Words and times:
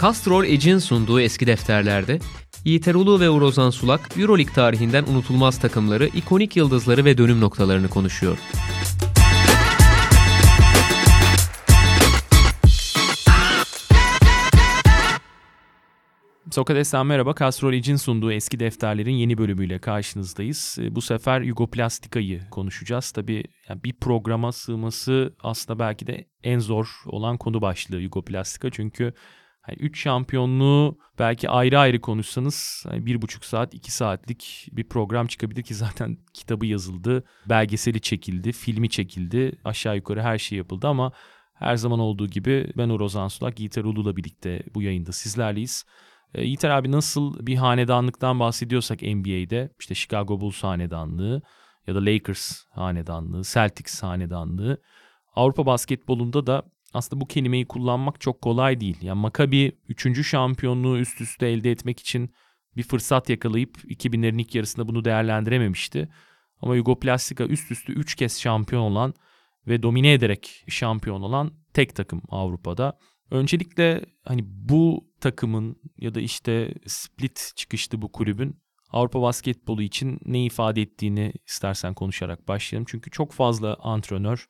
Castrol 0.00 0.44
Edge'in 0.44 0.78
sunduğu 0.78 1.20
eski 1.20 1.46
defterlerde 1.46 2.18
Yiğit 2.64 2.88
Erulu 2.88 3.20
ve 3.20 3.30
Urozan 3.30 3.70
Sulak 3.70 4.18
Euroleague 4.18 4.54
tarihinden 4.54 5.04
unutulmaz 5.04 5.58
takımları, 5.58 6.06
ikonik 6.06 6.56
yıldızları 6.56 7.04
ve 7.04 7.18
dönüm 7.18 7.40
noktalarını 7.40 7.88
konuşuyor. 7.88 8.38
Sokrates'ten 16.50 17.06
merhaba. 17.06 17.34
Castrol 17.38 17.72
Edge'in 17.72 17.96
sunduğu 17.96 18.32
eski 18.32 18.60
defterlerin 18.60 19.14
yeni 19.14 19.38
bölümüyle 19.38 19.78
karşınızdayız. 19.78 20.78
Ee, 20.80 20.94
bu 20.94 21.00
sefer 21.00 21.40
Yugoplastika'yı 21.40 22.40
konuşacağız. 22.50 23.10
Tabii 23.10 23.44
yani 23.68 23.84
bir 23.84 23.92
programa 23.92 24.52
sığması 24.52 25.34
aslında 25.42 25.78
belki 25.78 26.06
de 26.06 26.24
en 26.42 26.58
zor 26.58 27.02
olan 27.06 27.36
konu 27.38 27.62
başlığı 27.62 28.00
Yugoplastika. 28.00 28.70
Çünkü 28.70 29.14
yani 29.68 29.78
üç 29.78 30.02
şampiyonluğu 30.02 30.98
belki 31.18 31.50
ayrı 31.50 31.78
ayrı 31.78 32.00
konuşsanız 32.00 32.84
yani 32.92 33.06
bir 33.06 33.22
buçuk 33.22 33.44
saat, 33.44 33.74
iki 33.74 33.92
saatlik 33.92 34.68
bir 34.72 34.88
program 34.88 35.26
çıkabilir 35.26 35.62
ki 35.62 35.74
zaten 35.74 36.18
kitabı 36.34 36.66
yazıldı, 36.66 37.24
belgeseli 37.48 38.00
çekildi, 38.00 38.52
filmi 38.52 38.88
çekildi, 38.88 39.52
aşağı 39.64 39.96
yukarı 39.96 40.22
her 40.22 40.38
şey 40.38 40.58
yapıldı 40.58 40.88
ama 40.88 41.12
her 41.54 41.76
zaman 41.76 42.00
olduğu 42.00 42.26
gibi 42.26 42.72
ben 42.76 42.88
Uroz 42.88 43.16
Ansulak, 43.16 43.60
Yiğiter 43.60 43.84
Ulu'la 43.84 44.16
birlikte 44.16 44.62
bu 44.74 44.82
yayında 44.82 45.12
sizlerleyiz. 45.12 45.84
E, 46.34 46.44
Yiğiter 46.44 46.70
abi 46.70 46.92
nasıl 46.92 47.46
bir 47.46 47.56
hanedanlıktan 47.56 48.40
bahsediyorsak 48.40 49.02
NBA'de 49.02 49.70
işte 49.80 49.94
Chicago 49.94 50.40
Bulls 50.40 50.62
hanedanlığı 50.62 51.42
ya 51.86 51.94
da 51.94 52.04
Lakers 52.04 52.64
hanedanlığı, 52.70 53.42
Celtics 53.42 54.02
hanedanlığı 54.02 54.82
Avrupa 55.34 55.66
basketbolunda 55.66 56.46
da 56.46 56.62
aslında 56.94 57.20
bu 57.20 57.26
kelimeyi 57.26 57.66
kullanmak 57.66 58.20
çok 58.20 58.42
kolay 58.42 58.80
değil. 58.80 58.96
Yani 59.02 59.20
Maccabi 59.20 59.72
3. 59.88 60.26
şampiyonluğu 60.26 60.98
üst 60.98 61.20
üste 61.20 61.46
elde 61.46 61.70
etmek 61.70 62.00
için 62.00 62.30
bir 62.76 62.82
fırsat 62.82 63.30
yakalayıp 63.30 63.76
2000'lerin 63.84 64.40
ilk 64.40 64.54
yarısında 64.54 64.88
bunu 64.88 65.04
değerlendirememişti. 65.04 66.08
Ama 66.60 66.76
Yugoplastika 66.76 67.44
üst 67.44 67.70
üste 67.70 67.92
3 67.92 68.14
kez 68.14 68.40
şampiyon 68.40 68.82
olan 68.82 69.14
ve 69.66 69.82
domine 69.82 70.12
ederek 70.12 70.64
şampiyon 70.68 71.22
olan 71.22 71.52
tek 71.74 71.94
takım 71.94 72.22
Avrupa'da. 72.28 72.98
Öncelikle 73.30 74.04
hani 74.24 74.42
bu 74.44 75.10
takımın 75.20 75.76
ya 75.98 76.14
da 76.14 76.20
işte 76.20 76.74
split 76.86 77.52
çıkıştı 77.56 78.02
bu 78.02 78.12
kulübün 78.12 78.60
Avrupa 78.92 79.22
basketbolu 79.22 79.82
için 79.82 80.18
ne 80.24 80.44
ifade 80.44 80.82
ettiğini 80.82 81.32
istersen 81.46 81.94
konuşarak 81.94 82.48
başlayalım. 82.48 82.86
Çünkü 82.90 83.10
çok 83.10 83.32
fazla 83.32 83.76
antrenör, 83.80 84.46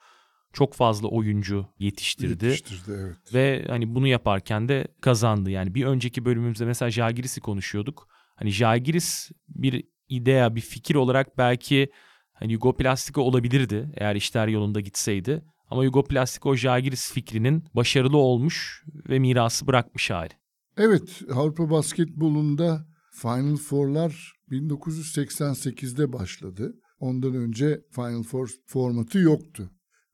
çok 0.53 0.75
fazla 0.75 1.09
oyuncu 1.09 1.67
yetiştirdi. 1.79 2.47
Yetiştirdi 2.47 2.99
evet. 3.01 3.35
Ve 3.35 3.65
hani 3.69 3.95
bunu 3.95 4.07
yaparken 4.07 4.69
de 4.69 4.89
kazandı. 5.01 5.51
Yani 5.51 5.75
bir 5.75 5.85
önceki 5.85 6.25
bölümümüzde 6.25 6.65
mesela 6.65 6.91
Jagiris'i 6.91 7.41
konuşuyorduk. 7.41 8.09
Hani 8.37 8.51
Jagiris 8.51 9.31
bir 9.49 9.85
idea, 10.09 10.55
bir 10.55 10.61
fikir 10.61 10.95
olarak 10.95 11.39
belki 11.39 11.91
hani 12.33 12.53
Yugoplastika 12.53 13.21
olabilirdi 13.21 13.91
eğer 13.97 14.17
işler 14.17 14.49
yolunda 14.49 14.81
gitseydi. 14.81 15.43
Ama 15.71 15.85
Yugoplastika 15.85 16.49
o 16.49 16.55
Jagiris 16.55 17.13
fikrinin 17.13 17.65
başarılı 17.75 18.17
olmuş 18.17 18.85
ve 19.09 19.19
mirası 19.19 19.67
bırakmış 19.67 20.11
hali. 20.11 20.33
Evet, 20.77 21.23
Avrupa 21.35 21.71
basketbolunda 21.71 22.87
Final 23.13 23.57
Four'lar 23.57 24.33
1988'de 24.51 26.13
başladı. 26.13 26.75
Ondan 27.01 27.35
önce 27.35 27.81
Final 27.91 28.23
Four 28.23 28.51
formatı 28.67 29.19
yoktu. 29.19 29.71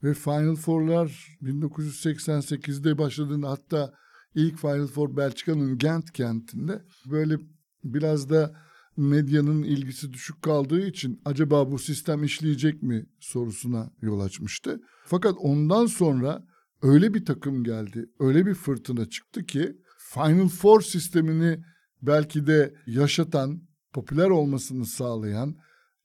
Ve 0.07 0.15
Final 0.15 0.57
Four'lar 0.57 1.39
1988'de 1.43 2.99
başladığında 2.99 3.51
hatta 3.51 3.93
ilk 4.35 4.59
Final 4.59 4.87
Four 4.87 5.17
Belçika'nın 5.17 5.79
Gent 5.79 6.12
kentinde 6.12 6.83
böyle 7.11 7.39
biraz 7.84 8.31
da 8.31 8.56
medyanın 8.97 9.62
ilgisi 9.62 10.12
düşük 10.12 10.43
kaldığı 10.43 10.87
için 10.87 11.21
acaba 11.25 11.71
bu 11.71 11.78
sistem 11.78 12.25
işleyecek 12.25 12.83
mi 12.83 13.06
sorusuna 13.21 13.91
yol 14.03 14.21
açmıştı. 14.21 14.81
Fakat 15.06 15.34
ondan 15.39 15.87
sonra 15.87 16.47
öyle 16.83 17.15
bir 17.15 17.25
takım 17.25 17.65
geldi, 17.65 18.06
öyle 18.21 18.47
bir 18.47 18.55
fırtına 18.55 19.09
çıktı 19.09 19.47
ki 19.47 19.77
Final 19.99 20.49
Four 20.49 20.81
sistemini 20.81 21.65
belki 22.03 22.47
de 22.47 22.75
yaşatan, 22.87 23.62
popüler 23.93 24.31
olmasını 24.31 24.87
sağlayan, 24.87 25.56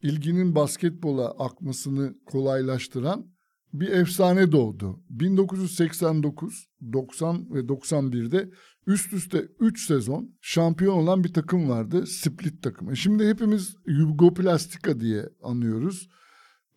ilginin 0.01 0.55
basketbola 0.55 1.31
akmasını 1.31 2.15
kolaylaştıran 2.25 3.31
bir 3.73 3.87
efsane 3.87 4.51
doğdu. 4.51 4.99
1989, 5.09 6.67
90 6.93 7.53
ve 7.53 7.59
91'de 7.59 8.49
üst 8.87 9.13
üste 9.13 9.47
3 9.59 9.87
sezon 9.87 10.29
şampiyon 10.41 10.97
olan 10.97 11.23
bir 11.23 11.33
takım 11.33 11.69
vardı. 11.69 12.07
Split 12.07 12.63
takımı. 12.63 12.97
Şimdi 12.97 13.27
hepimiz 13.27 13.75
Yugoplastika 13.87 14.99
diye 14.99 15.29
anıyoruz. 15.43 16.09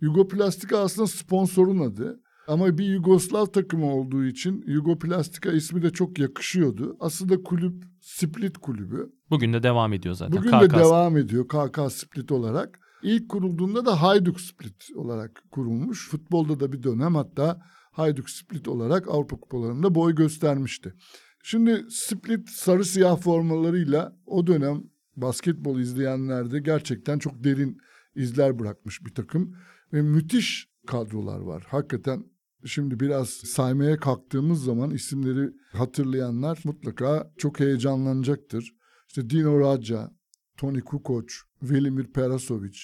Yugoplastika 0.01 0.79
aslında 0.79 1.07
sponsorun 1.07 1.79
adı. 1.79 2.21
Ama 2.49 2.79
bir 2.79 2.85
Yugoslav 2.85 3.47
takımı 3.47 3.95
olduğu 3.95 4.25
için 4.25 4.65
Yugoplastika 4.67 5.53
ismi 5.53 5.83
de 5.83 5.91
çok 5.91 6.19
yakışıyordu. 6.19 6.97
Aslında 7.01 7.43
kulüp 7.43 7.85
Split 8.01 8.59
kulübü. 8.59 9.13
Bugün 9.31 9.53
de 9.53 9.63
devam 9.63 9.93
ediyor 9.93 10.15
zaten. 10.15 10.37
Bugün 10.37 10.51
KK. 10.51 10.63
de 10.63 10.71
devam 10.71 11.17
ediyor 11.17 11.49
KK 11.49 11.93
Split 11.93 12.33
olarak. 12.33 12.81
İlk 13.05 13.29
kurulduğunda 13.29 13.87
da 13.87 14.03
Hayduk 14.03 14.41
Split 14.41 14.91
olarak 14.95 15.43
kurulmuş. 15.51 16.09
Futbolda 16.09 16.61
da 16.61 16.73
bir 16.73 16.83
dönem 16.83 17.15
hatta 17.15 17.63
Hayduk 17.93 18.31
Split 18.31 18.69
olarak 18.69 19.09
Avrupa 19.09 19.37
kupalarında 19.37 19.95
boy 19.95 20.15
göstermişti. 20.15 20.95
Şimdi 21.43 21.85
Split 21.91 22.51
sarı 22.51 22.85
siyah 22.85 23.17
formalarıyla 23.17 24.17
o 24.27 24.47
dönem 24.47 24.83
basketbol 25.17 25.79
izleyenlerde 25.79 26.61
gerçekten 26.61 27.19
çok 27.19 27.45
derin 27.45 27.79
izler 28.15 28.59
bırakmış 28.59 29.05
bir 29.05 29.15
takım. 29.15 29.57
Ve 29.93 30.03
müthiş 30.03 30.69
kadrolar 30.87 31.41
var. 31.41 31.67
Hakikaten 31.69 32.25
şimdi 32.65 33.01
biraz 33.01 33.29
saymaya 33.29 33.97
kalktığımız 33.97 34.65
zaman 34.65 34.91
isimleri 34.91 35.51
hatırlayanlar 35.73 36.59
mutlaka 36.65 37.33
çok 37.39 37.61
heyecanlanacaktır. 37.61 38.75
İşte 39.09 39.31
Dino 39.31 39.61
Radja, 39.61 40.11
Toni 40.57 40.81
Kukoc, 40.81 41.27
Velimir 41.63 42.05
Perasovic, 42.05 42.79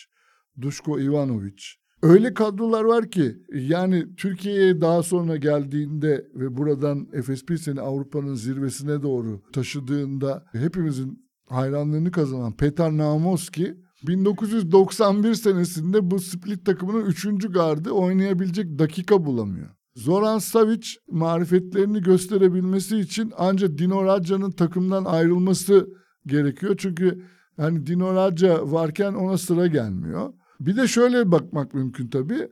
Duško 0.61 1.01
Ivanovic. 1.01 1.63
Öyle 2.03 2.35
kadrolar 2.35 2.85
var 2.85 3.11
ki 3.11 3.37
yani 3.53 4.17
Türkiye'ye 4.17 4.81
daha 4.81 5.03
sonra 5.03 5.37
geldiğinde 5.37 6.29
ve 6.35 6.57
buradan 6.57 7.09
Efes 7.13 7.45
seni 7.61 7.81
Avrupa'nın 7.81 8.35
zirvesine 8.35 9.03
doğru 9.03 9.43
taşıdığında 9.53 10.45
hepimizin 10.53 11.31
hayranlığını 11.49 12.11
kazanan 12.11 12.57
Petar 12.57 12.97
Namoski 12.97 13.75
1991 14.07 15.35
senesinde 15.35 16.11
bu 16.11 16.21
split 16.21 16.67
takımının 16.67 17.07
3. 17.07 17.27
gardı 17.53 17.91
oynayabilecek 17.91 18.79
dakika 18.79 19.25
bulamıyor. 19.25 19.69
Zoran 19.95 20.39
Savic 20.39 20.89
marifetlerini 21.11 22.03
gösterebilmesi 22.03 22.99
için 22.99 23.33
ancak 23.39 23.79
Dino 23.79 24.05
Radja'nın 24.05 24.51
takımdan 24.51 25.05
ayrılması 25.05 25.89
gerekiyor. 26.27 26.75
Çünkü 26.79 27.23
yani 27.59 27.87
Dino 27.87 28.15
Radja 28.15 28.73
varken 28.73 29.13
ona 29.13 29.39
sıra 29.39 29.67
gelmiyor. 29.67 30.33
Bir 30.61 30.77
de 30.77 30.89
şöyle 30.89 31.33
bakmak 31.33 31.75
mümkün 31.75 32.09
tabii. 32.09 32.49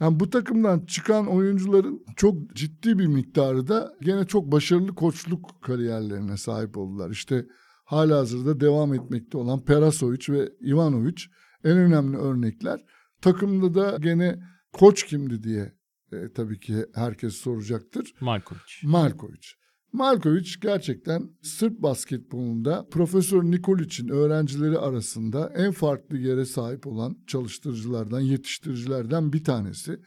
Yani 0.00 0.20
bu 0.20 0.30
takımdan 0.30 0.86
çıkan 0.86 1.26
oyuncuların 1.26 2.04
çok 2.16 2.54
ciddi 2.54 2.98
bir 2.98 3.06
miktarı 3.06 3.68
da 3.68 3.92
gene 4.02 4.24
çok 4.24 4.52
başarılı 4.52 4.94
koçluk 4.94 5.62
kariyerlerine 5.62 6.36
sahip 6.36 6.76
oldular. 6.78 7.10
İşte 7.10 7.46
hala 7.84 8.18
hazırda 8.18 8.60
devam 8.60 8.94
etmekte 8.94 9.38
olan 9.38 9.64
Perasovic 9.64 10.32
ve 10.32 10.52
Ivanovic 10.66 11.22
en 11.64 11.76
önemli 11.76 12.16
örnekler. 12.16 12.84
Takımda 13.22 13.74
da 13.74 13.96
gene 14.00 14.38
koç 14.72 15.06
kimdi 15.06 15.42
diye 15.42 15.72
e, 16.12 16.32
tabii 16.34 16.60
ki 16.60 16.86
herkes 16.94 17.34
soracaktır. 17.34 18.14
Markovic. 18.20 18.72
Markovic. 18.82 19.46
Markovic 19.92 20.50
gerçekten 20.60 21.30
Sırp 21.42 21.82
basketbolunda 21.82 22.86
Profesör 22.90 23.42
Nikolic'in 23.42 24.08
öğrencileri 24.08 24.78
arasında 24.78 25.52
en 25.56 25.72
farklı 25.72 26.18
yere 26.18 26.44
sahip 26.44 26.86
olan 26.86 27.16
çalıştırıcılardan, 27.26 28.20
yetiştiricilerden 28.20 29.32
bir 29.32 29.44
tanesi. 29.44 30.00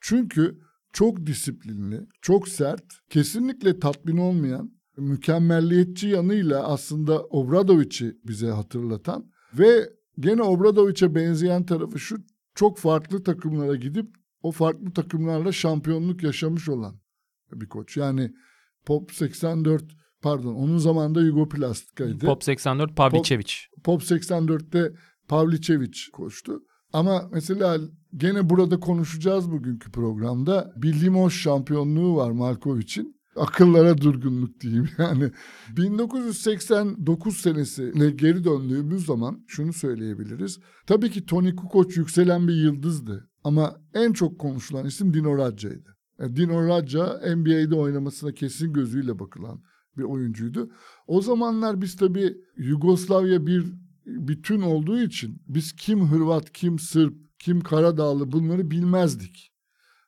Çünkü 0.00 0.60
çok 0.92 1.26
disiplinli, 1.26 2.06
çok 2.22 2.48
sert, 2.48 2.84
kesinlikle 3.10 3.78
tatmin 3.78 4.16
olmayan, 4.16 4.72
mükemmelliyetçi 4.96 6.08
yanıyla 6.08 6.66
aslında 6.66 7.24
Obradovic'i 7.24 8.16
bize 8.24 8.50
hatırlatan 8.50 9.30
ve 9.58 9.92
gene 10.20 10.42
Obradovic'e 10.42 11.14
benzeyen 11.14 11.66
tarafı 11.66 11.98
şu 11.98 12.16
çok 12.54 12.78
farklı 12.78 13.22
takımlara 13.22 13.76
gidip 13.76 14.06
o 14.42 14.52
farklı 14.52 14.92
takımlarla 14.92 15.52
şampiyonluk 15.52 16.22
yaşamış 16.22 16.68
olan 16.68 17.00
bir 17.52 17.68
koç. 17.68 17.96
Yani 17.96 18.32
Pop 18.86 19.12
84 19.12 19.84
pardon 20.22 20.54
onun 20.54 20.78
zamanında 20.78 21.20
Yugoplastika'ydı. 21.22 22.26
Pop 22.26 22.44
84 22.44 22.96
Pavlicevic. 22.96 23.52
Pop, 23.74 23.84
Pop 23.84 24.02
84'te 24.02 24.92
Pavlicevic 25.28 25.98
koştu. 26.12 26.60
Ama 26.92 27.28
mesela 27.32 27.78
gene 28.16 28.50
burada 28.50 28.80
konuşacağız 28.80 29.50
bugünkü 29.50 29.92
programda. 29.92 30.72
Bir 30.76 31.00
Limoges 31.00 31.38
şampiyonluğu 31.38 32.16
var 32.16 32.30
Markovic'in. 32.30 33.16
akıllara 33.36 33.98
durgunluk 33.98 34.60
diyeyim 34.60 34.88
yani. 34.98 35.30
1989 35.76 37.36
senesine 37.36 38.10
geri 38.10 38.44
döndüğümüz 38.44 39.06
zaman 39.06 39.44
şunu 39.46 39.72
söyleyebiliriz. 39.72 40.58
Tabii 40.86 41.10
ki 41.10 41.26
Tony 41.26 41.54
Kukoc 41.54 41.96
yükselen 41.96 42.48
bir 42.48 42.54
yıldızdı 42.54 43.30
ama 43.44 43.76
en 43.94 44.12
çok 44.12 44.38
konuşulan 44.38 44.86
isim 44.86 45.14
Dino 45.14 45.38
Radja'ydı. 45.38 45.95
E, 46.20 46.36
Dino 46.36 46.68
Radja 46.68 47.20
NBA'de 47.36 47.74
oynamasına 47.74 48.32
kesin 48.32 48.72
gözüyle 48.72 49.18
bakılan 49.18 49.62
bir 49.96 50.02
oyuncuydu. 50.02 50.70
O 51.06 51.20
zamanlar 51.20 51.80
biz 51.80 51.96
tabii 51.96 52.36
Yugoslavya 52.56 53.46
bir 53.46 53.64
bütün 54.06 54.60
olduğu 54.60 54.98
için 54.98 55.42
biz 55.48 55.72
kim 55.72 56.00
Hırvat, 56.06 56.52
kim 56.52 56.78
Sırp, 56.78 57.14
kim 57.38 57.60
Karadağlı 57.60 58.32
bunları 58.32 58.70
bilmezdik. 58.70 59.52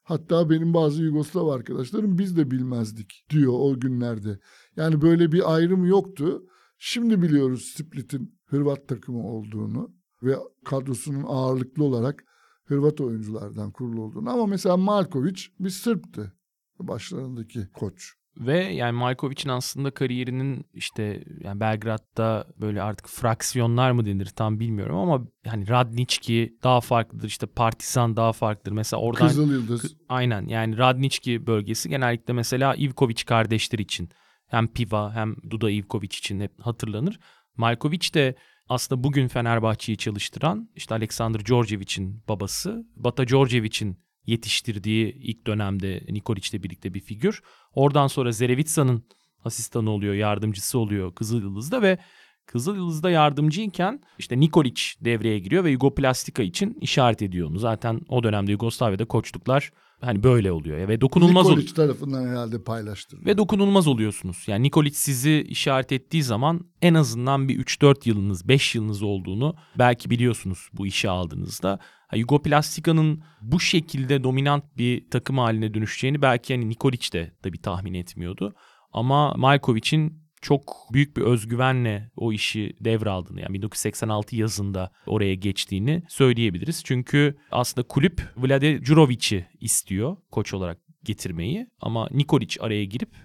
Hatta 0.02 0.50
benim 0.50 0.74
bazı 0.74 1.02
Yugoslav 1.02 1.46
arkadaşlarım 1.46 2.18
biz 2.18 2.36
de 2.36 2.50
bilmezdik 2.50 3.24
diyor 3.30 3.52
o 3.56 3.80
günlerde. 3.80 4.38
Yani 4.76 5.02
böyle 5.02 5.32
bir 5.32 5.54
ayrım 5.54 5.84
yoktu. 5.84 6.42
Şimdi 6.78 7.22
biliyoruz 7.22 7.74
Split'in 7.76 8.38
Hırvat 8.46 8.88
takımı 8.88 9.26
olduğunu 9.26 9.94
ve 10.22 10.36
kadrosunun 10.64 11.24
ağırlıklı 11.26 11.84
olarak 11.84 12.24
Hırvat 12.68 13.00
oyunculardan 13.00 13.70
kurulu 13.70 14.02
olduğunu. 14.02 14.30
Ama 14.30 14.46
mesela 14.46 14.76
Markovic 14.76 15.42
bir 15.60 15.70
Sırp'tı 15.70 16.32
başlarındaki 16.78 17.68
koç. 17.72 18.14
Ve 18.36 18.58
yani 18.58 18.92
Markovic'in 18.92 19.48
aslında 19.48 19.90
kariyerinin 19.90 20.64
işte 20.74 21.24
yani 21.40 21.60
Belgrad'da 21.60 22.46
böyle 22.60 22.82
artık 22.82 23.08
fraksiyonlar 23.08 23.90
mı 23.90 24.06
denir 24.06 24.26
tam 24.26 24.60
bilmiyorum 24.60 24.96
ama 24.96 25.26
hani 25.46 25.68
Radnički 25.68 26.58
daha 26.62 26.80
farklıdır 26.80 27.28
işte 27.28 27.46
Partizan 27.46 28.16
daha 28.16 28.32
farklıdır. 28.32 28.72
Mesela 28.72 29.00
oradan 29.00 29.28
Kızıl 29.28 29.52
Yıldız. 29.52 29.96
Aynen 30.08 30.48
yani 30.48 30.78
Radnički 30.78 31.46
bölgesi 31.46 31.88
genellikle 31.88 32.32
mesela 32.32 32.74
Ivkovic 32.76 33.24
kardeşler 33.26 33.78
için 33.78 34.08
hem 34.46 34.68
Piva 34.68 35.14
hem 35.14 35.36
Duda 35.50 35.70
Ivkovic 35.70 36.06
için 36.06 36.40
hep 36.40 36.60
hatırlanır. 36.60 37.20
Malkovic 37.56 38.14
de 38.14 38.34
aslında 38.68 39.04
bugün 39.04 39.28
Fenerbahçe'yi 39.28 39.98
çalıştıran 39.98 40.70
işte 40.76 40.94
Aleksandr 40.94 41.44
Djordjevic'in 41.44 42.22
babası, 42.28 42.86
Bata 42.96 43.28
Djordjevic'in 43.28 43.98
yetiştirdiği 44.26 45.14
ilk 45.14 45.46
dönemde 45.46 46.02
Nikolic'le 46.08 46.62
birlikte 46.62 46.94
bir 46.94 47.00
figür. 47.00 47.42
Oradan 47.74 48.06
sonra 48.06 48.32
Zerevitsa'nın 48.32 49.04
asistanı 49.44 49.90
oluyor, 49.90 50.14
yardımcısı 50.14 50.78
oluyor 50.78 51.14
Kızıl 51.14 51.42
Yıldız'da 51.42 51.82
ve 51.82 51.98
Kızıl 52.46 52.76
Yıldız'da 52.76 53.10
yardımcıyken 53.10 54.02
işte 54.18 54.40
Nikolic 54.40 54.82
devreye 55.00 55.38
giriyor 55.38 55.64
ve 55.64 55.70
Yugoplastika 55.70 56.42
için 56.42 56.78
işaret 56.80 57.22
ediyor 57.22 57.48
onu. 57.48 57.58
Zaten 57.58 58.00
o 58.08 58.22
dönemde 58.22 58.52
Yugoslavya'da 58.52 59.04
koçluklar 59.04 59.72
hani 60.00 60.22
böyle 60.22 60.52
oluyor 60.52 60.88
ve 60.88 61.00
dokunulmaz 61.00 61.46
oluyor. 61.46 61.58
Nikolic 61.58 61.74
tarafından 61.74 62.28
herhalde 62.28 62.62
paylaştırılıyor. 62.62 63.26
Ve 63.26 63.38
dokunulmaz 63.38 63.86
oluyorsunuz. 63.86 64.44
Yani 64.46 64.62
Nikolic 64.62 64.94
sizi 64.94 65.46
işaret 65.48 65.92
ettiği 65.92 66.22
zaman 66.22 66.60
en 66.82 66.94
azından 66.94 67.48
bir 67.48 67.64
3-4 67.64 68.08
yılınız, 68.08 68.48
5 68.48 68.74
yılınız 68.74 69.02
olduğunu 69.02 69.56
belki 69.78 70.10
biliyorsunuz 70.10 70.68
bu 70.72 70.86
işe 70.86 71.10
aldığınızda. 71.10 71.78
Yugoplastika'nın 72.14 73.22
bu 73.42 73.60
şekilde 73.60 74.24
dominant 74.24 74.64
bir 74.78 75.10
takım 75.10 75.38
haline 75.38 75.74
dönüşeceğini 75.74 76.22
belki 76.22 76.54
hani 76.54 76.68
Nikolic 76.68 77.12
de 77.12 77.32
tabii 77.42 77.58
tahmin 77.58 77.94
etmiyordu. 77.94 78.54
Ama 78.92 79.34
Malkovic'in 79.34 80.27
çok 80.42 80.76
büyük 80.92 81.16
bir 81.16 81.22
özgüvenle 81.22 82.10
o 82.16 82.32
işi 82.32 82.76
devraldığını 82.80 83.40
yani 83.40 83.54
1986 83.54 84.36
yazında 84.36 84.90
oraya 85.06 85.34
geçtiğini 85.34 86.02
söyleyebiliriz. 86.08 86.82
Çünkü 86.84 87.36
aslında 87.50 87.88
kulüp 87.88 88.22
Vlade 88.36 88.84
Jurovic'i 88.84 89.46
istiyor 89.60 90.16
koç 90.30 90.54
olarak 90.54 90.78
getirmeyi 91.04 91.66
ama 91.80 92.08
Nikolic 92.10 92.56
araya 92.60 92.84
girip 92.84 93.16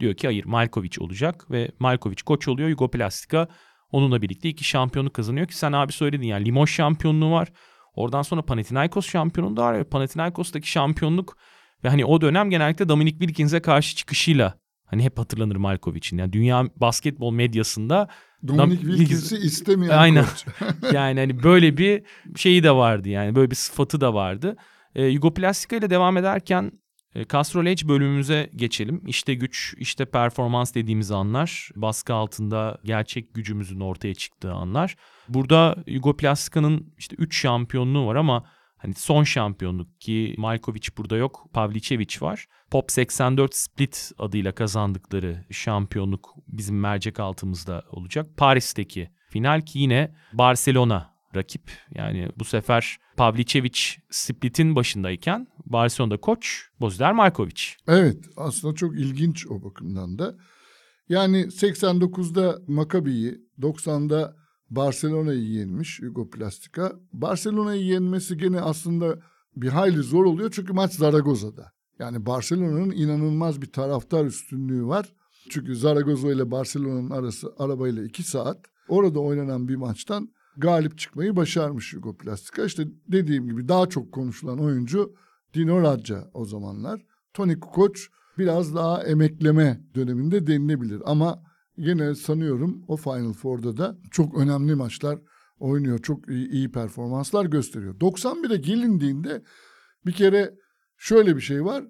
diyor 0.00 0.14
ki 0.14 0.26
hayır 0.26 0.44
Malkovic 0.44 0.90
olacak 1.00 1.50
ve 1.50 1.70
Malkovic 1.78 2.22
koç 2.26 2.48
oluyor. 2.48 2.68
Yugoplastika 2.68 3.48
onunla 3.90 4.22
birlikte 4.22 4.48
iki 4.48 4.64
şampiyonluk 4.64 5.14
kazanıyor 5.14 5.46
ki 5.46 5.56
sen 5.56 5.72
abi 5.72 5.92
söyledin 5.92 6.26
yani 6.26 6.44
Limoges 6.44 6.74
şampiyonluğu 6.74 7.30
var. 7.30 7.48
Oradan 7.94 8.22
sonra 8.22 8.42
Panathinaikos 8.42 9.06
şampiyonluğu 9.06 9.56
da 9.56 9.62
var 9.62 9.78
ve 9.78 9.84
Panathinaikos'taki 9.84 10.70
şampiyonluk 10.70 11.36
ve 11.84 11.88
hani 11.88 12.04
o 12.04 12.20
dönem 12.20 12.50
genellikle 12.50 12.88
Dominic 12.88 13.18
Wilkins'e 13.18 13.62
karşı 13.62 13.96
çıkışıyla 13.96 14.54
Hani 14.90 15.04
hep 15.04 15.18
hatırlanır 15.18 15.56
Malkovic'in. 15.56 16.18
Yani 16.18 16.32
dünya 16.32 16.64
basketbol 16.76 17.32
medyasında 17.32 18.08
Dominic 18.48 18.80
Wilkins'i 18.80 19.36
istemeyen 19.36 19.98
Aynen. 19.98 20.24
yani 20.92 21.20
hani 21.20 21.42
böyle 21.42 21.76
bir 21.76 22.02
şeyi 22.36 22.62
de 22.62 22.70
vardı 22.70 23.08
yani 23.08 23.34
böyle 23.34 23.50
bir 23.50 23.56
sıfatı 23.56 24.00
da 24.00 24.14
vardı. 24.14 24.56
E, 24.94 25.04
Yugoplastika 25.04 25.76
ile 25.76 25.90
devam 25.90 26.16
ederken 26.16 26.72
e, 27.14 27.24
Castro 27.24 27.68
Edge 27.68 27.88
bölümümüze 27.88 28.50
geçelim. 28.56 29.02
İşte 29.06 29.34
güç, 29.34 29.74
işte 29.78 30.04
performans 30.04 30.74
dediğimiz 30.74 31.10
anlar. 31.10 31.70
Baskı 31.76 32.14
altında 32.14 32.78
gerçek 32.84 33.34
gücümüzün 33.34 33.80
ortaya 33.80 34.14
çıktığı 34.14 34.52
anlar. 34.52 34.96
Burada 35.28 35.76
Yugoplastika'nın 35.86 36.94
işte 36.98 37.16
3 37.18 37.40
şampiyonluğu 37.40 38.06
var 38.06 38.16
ama 38.16 38.44
Hani 38.78 38.94
son 38.94 39.24
şampiyonluk 39.24 40.00
ki 40.00 40.34
Malkovic 40.38 40.88
burada 40.96 41.16
yok. 41.16 41.48
Pavlicevic 41.52 42.16
var. 42.20 42.46
Pop 42.70 42.90
84 42.90 43.54
Split 43.54 44.12
adıyla 44.18 44.52
kazandıkları 44.52 45.44
şampiyonluk 45.50 46.34
bizim 46.48 46.80
mercek 46.80 47.20
altımızda 47.20 47.84
olacak. 47.90 48.36
Paris'teki 48.36 49.10
final 49.28 49.60
ki 49.60 49.78
yine 49.78 50.14
Barcelona 50.32 51.14
rakip. 51.36 51.70
Yani 51.94 52.28
bu 52.38 52.44
sefer 52.44 52.98
Pavlicevic 53.16 53.78
Split'in 54.10 54.76
başındayken 54.76 55.46
Barcelona'da 55.66 56.16
koç 56.16 56.64
Bozder 56.80 57.12
Markovic. 57.12 57.62
Evet 57.88 58.24
aslında 58.36 58.74
çok 58.74 58.94
ilginç 58.98 59.46
o 59.46 59.62
bakımdan 59.64 60.18
da. 60.18 60.34
Yani 61.08 61.40
89'da 61.40 62.58
Maccabi'yi, 62.66 63.38
90'da 63.60 64.36
Barcelona'yı 64.70 65.42
yenmiş 65.42 66.02
Hugo 66.02 66.30
Plastica. 66.30 66.92
Barcelona'yı 67.12 67.84
yenmesi 67.84 68.36
gene 68.36 68.60
aslında 68.60 69.18
bir 69.56 69.68
hayli 69.68 70.02
zor 70.02 70.24
oluyor 70.24 70.50
çünkü 70.50 70.72
maç 70.72 70.92
Zaragoza'da. 70.92 71.72
Yani 71.98 72.26
Barcelona'nın 72.26 72.90
inanılmaz 72.90 73.62
bir 73.62 73.72
taraftar 73.72 74.24
üstünlüğü 74.24 74.86
var. 74.86 75.12
Çünkü 75.50 75.76
Zaragoza 75.76 76.32
ile 76.32 76.50
Barcelona'nın 76.50 77.10
arası 77.10 77.52
arabayla 77.58 78.04
iki 78.04 78.22
saat. 78.22 78.58
Orada 78.88 79.20
oynanan 79.20 79.68
bir 79.68 79.76
maçtan 79.76 80.28
galip 80.56 80.98
çıkmayı 80.98 81.36
başarmış 81.36 81.94
Hugo 81.94 82.16
Plastica. 82.16 82.64
İşte 82.64 82.88
dediğim 83.08 83.46
gibi 83.46 83.68
daha 83.68 83.86
çok 83.86 84.12
konuşulan 84.12 84.58
oyuncu 84.58 85.14
Dino 85.54 85.82
Radja 85.82 86.30
o 86.34 86.44
zamanlar. 86.44 87.06
Tony 87.34 87.60
Kukoc 87.60 88.00
biraz 88.38 88.74
daha 88.74 89.04
emekleme 89.04 89.80
döneminde 89.94 90.46
denilebilir 90.46 91.02
ama 91.04 91.42
yine 91.78 92.14
sanıyorum 92.14 92.84
o 92.88 92.96
Final 92.96 93.32
Four'da 93.32 93.76
da 93.76 93.98
çok 94.10 94.38
önemli 94.38 94.74
maçlar 94.74 95.18
oynuyor. 95.58 95.98
Çok 95.98 96.28
iyi, 96.28 96.48
iyi 96.48 96.72
performanslar 96.72 97.46
gösteriyor. 97.46 97.94
91'e 98.00 98.56
gelindiğinde 98.56 99.42
bir 100.06 100.12
kere 100.12 100.54
şöyle 100.96 101.36
bir 101.36 101.40
şey 101.40 101.64
var. 101.64 101.84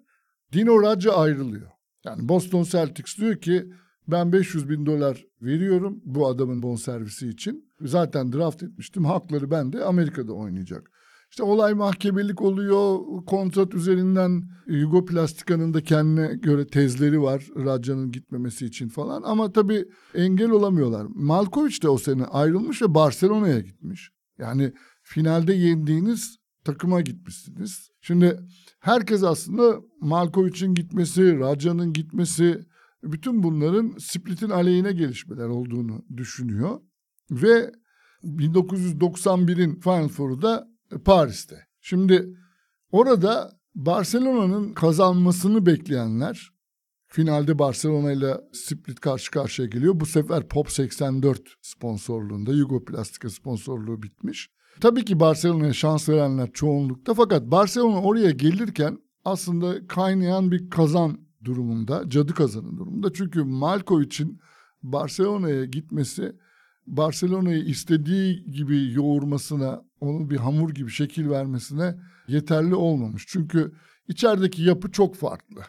Dino 0.53 0.83
Radja 0.83 1.13
ayrılıyor. 1.13 1.71
Yani 2.05 2.29
Boston 2.29 2.63
Celtics 2.63 3.19
diyor 3.19 3.37
ki 3.37 3.73
ben 4.09 4.33
500 4.33 4.69
bin 4.69 4.87
dolar 4.87 5.25
veriyorum 5.43 6.01
bu 6.05 6.29
adamın 6.29 6.63
bonservisi 6.63 7.29
için. 7.29 7.73
Zaten 7.81 8.33
draft 8.33 8.63
etmiştim. 8.63 9.05
Hakları 9.05 9.51
bende. 9.51 9.85
Amerika'da 9.85 10.33
oynayacak. 10.33 10.91
İşte 11.31 11.43
olay 11.43 11.75
mahkemelik 11.75 12.43
oluyor. 12.43 12.99
Kontrat 13.27 13.75
üzerinden 13.75 14.43
Hugo 14.67 15.05
Plastika'nın 15.05 15.75
da 15.75 15.83
kendine 15.83 16.35
göre 16.35 16.67
tezleri 16.67 17.23
var. 17.23 17.47
Raja'nın 17.57 18.11
gitmemesi 18.11 18.67
için 18.67 18.89
falan. 18.89 19.23
Ama 19.23 19.53
tabii 19.53 19.85
engel 20.15 20.51
olamıyorlar. 20.51 21.07
Malkovic 21.11 21.83
de 21.83 21.89
o 21.89 21.99
sene 21.99 22.25
ayrılmış 22.25 22.83
ve 22.83 22.95
Barcelona'ya 22.95 23.61
gitmiş. 23.61 24.11
Yani 24.39 24.73
finalde 25.03 25.55
yendiğiniz 25.55 26.39
takıma 26.65 27.01
gitmişsiniz. 27.01 27.91
Şimdi 28.01 28.41
herkes 28.81 29.23
aslında 29.23 29.81
Malkovic'in 30.01 30.75
gitmesi, 30.75 31.39
Raja'nın 31.39 31.93
gitmesi 31.93 32.61
bütün 33.03 33.43
bunların 33.43 33.95
Split'in 33.99 34.51
aleyhine 34.51 34.93
gelişmeler 34.93 35.49
olduğunu 35.49 36.05
düşünüyor. 36.17 36.81
Ve 37.31 37.73
1991'in 38.25 39.81
Final 39.81 40.09
Four'u 40.09 40.43
da 40.43 40.69
Paris'te. 41.05 41.67
Şimdi 41.81 42.37
orada 42.93 43.59
Barcelona'nın 43.75 44.73
kazanmasını 44.75 45.67
bekleyenler 45.67 46.51
finalde 47.07 47.59
Barcelona 47.59 48.13
ile 48.13 48.41
Split 48.53 49.01
karşı 49.01 49.31
karşıya 49.31 49.69
geliyor. 49.69 50.01
Bu 50.01 50.07
sefer 50.07 50.49
Pop 50.49 50.71
84 50.71 51.41
sponsorluğunda 51.63 52.53
Yugoplastika 52.53 53.31
sponsorluğu 53.31 54.03
bitmiş. 54.03 54.51
Tabii 54.81 55.05
ki 55.05 55.21
Barcelona'ya 55.21 55.73
şans 55.73 56.09
verenler 56.09 56.53
çoğunlukta 56.53 57.15
fakat 57.15 57.43
Barcelona 57.43 58.03
oraya 58.03 58.31
gelirken 58.31 58.99
aslında 59.25 59.87
kaynayan 59.87 60.51
bir 60.51 60.71
kazan 60.71 61.21
durumunda, 61.45 62.11
cadı 62.11 62.35
kazanı 62.35 62.77
durumunda. 62.77 63.13
Çünkü 63.13 63.45
Malkovic'in 63.45 64.41
Barcelona'ya 64.83 65.65
gitmesi 65.65 66.37
Barcelona'yı 66.97 67.65
istediği 67.65 68.45
gibi 68.45 68.93
yoğurmasına, 68.93 69.83
onu 70.01 70.31
bir 70.31 70.37
hamur 70.37 70.71
gibi 70.75 70.91
şekil 70.91 71.31
vermesine 71.31 71.95
yeterli 72.29 72.75
olmamış. 72.75 73.25
Çünkü 73.29 73.73
içerideki 74.09 74.63
yapı 74.63 74.91
çok 74.91 75.17
farklı. 75.17 75.61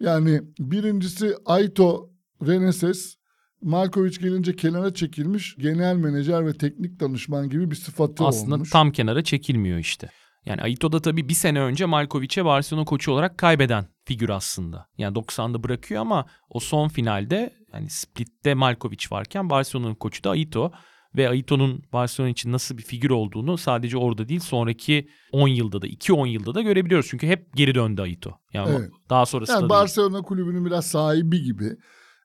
Yani 0.00 0.40
birincisi 0.58 1.34
Aito 1.46 2.10
Reneses 2.46 3.16
Malkovic 3.62 4.16
gelince 4.20 4.56
kenara 4.56 4.94
çekilmiş 4.94 5.56
genel 5.58 5.96
menajer 5.96 6.46
ve 6.46 6.52
teknik 6.52 7.00
danışman 7.00 7.48
gibi 7.48 7.70
bir 7.70 7.76
sıfatı 7.76 8.24
Aslında 8.24 8.54
olmuş. 8.54 8.70
tam 8.70 8.92
kenara 8.92 9.24
çekilmiyor 9.24 9.78
işte. 9.78 10.08
Yani 10.46 10.62
Aito 10.62 10.92
da 10.92 11.00
tabii 11.00 11.28
bir 11.28 11.34
sene 11.34 11.60
önce 11.60 11.84
Malkovic'e 11.86 12.44
Barcelona 12.44 12.84
koçu 12.84 13.12
olarak 13.12 13.38
kaybeden 13.38 13.86
figür 14.04 14.28
aslında. 14.28 14.86
Yani 14.98 15.14
90'da 15.14 15.62
bırakıyor 15.62 16.00
ama 16.00 16.26
o 16.48 16.60
son 16.60 16.88
finalde 16.88 17.54
yani 17.72 17.90
Split'te 17.90 18.54
Malkovic 18.54 19.06
varken 19.10 19.50
Barcelona'nın 19.50 19.94
koçu 19.94 20.24
da 20.24 20.30
Aito. 20.30 20.72
Ve 21.16 21.28
Aito'nun 21.28 21.82
Barcelona 21.92 22.30
için 22.30 22.52
nasıl 22.52 22.78
bir 22.78 22.82
figür 22.82 23.10
olduğunu 23.10 23.58
sadece 23.58 23.98
orada 23.98 24.28
değil 24.28 24.40
sonraki 24.40 25.08
10 25.32 25.48
yılda 25.48 25.82
da 25.82 25.86
2-10 25.86 26.28
yılda 26.28 26.54
da 26.54 26.62
görebiliyoruz. 26.62 27.06
Çünkü 27.10 27.26
hep 27.26 27.56
geri 27.56 27.74
döndü 27.74 28.02
Aito. 28.02 28.30
Yani 28.52 28.76
Evet. 28.78 28.90
daha 29.10 29.26
sonrasında 29.26 29.56
Yani 29.56 29.70
değil. 29.70 29.80
Barcelona 29.80 30.22
kulübünün 30.22 30.64
biraz 30.64 30.86
sahibi 30.86 31.42
gibi. 31.42 31.76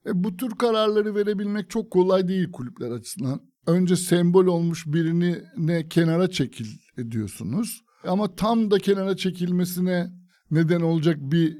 E, 0.06 0.10
bu 0.14 0.38
tür 0.38 0.50
kararları 0.50 1.16
verebilmek 1.16 1.70
çok 1.70 1.92
kolay 1.92 2.28
değil 2.28 2.52
kulüpler 2.52 2.92
açısından. 2.92 3.42
Önce 3.68 3.96
sembol 3.96 4.46
olmuş 4.46 4.84
birini 4.88 5.38
ne 5.58 5.88
kenara 5.88 6.30
çekil 6.30 6.68
ediyorsunuz. 6.98 7.82
Ama 8.04 8.36
tam 8.36 8.72
da 8.72 8.80
kenara 8.80 9.18
çekilmesine 9.18 10.08
neden 10.52 10.82
olacak 10.82 11.18
bir 11.20 11.58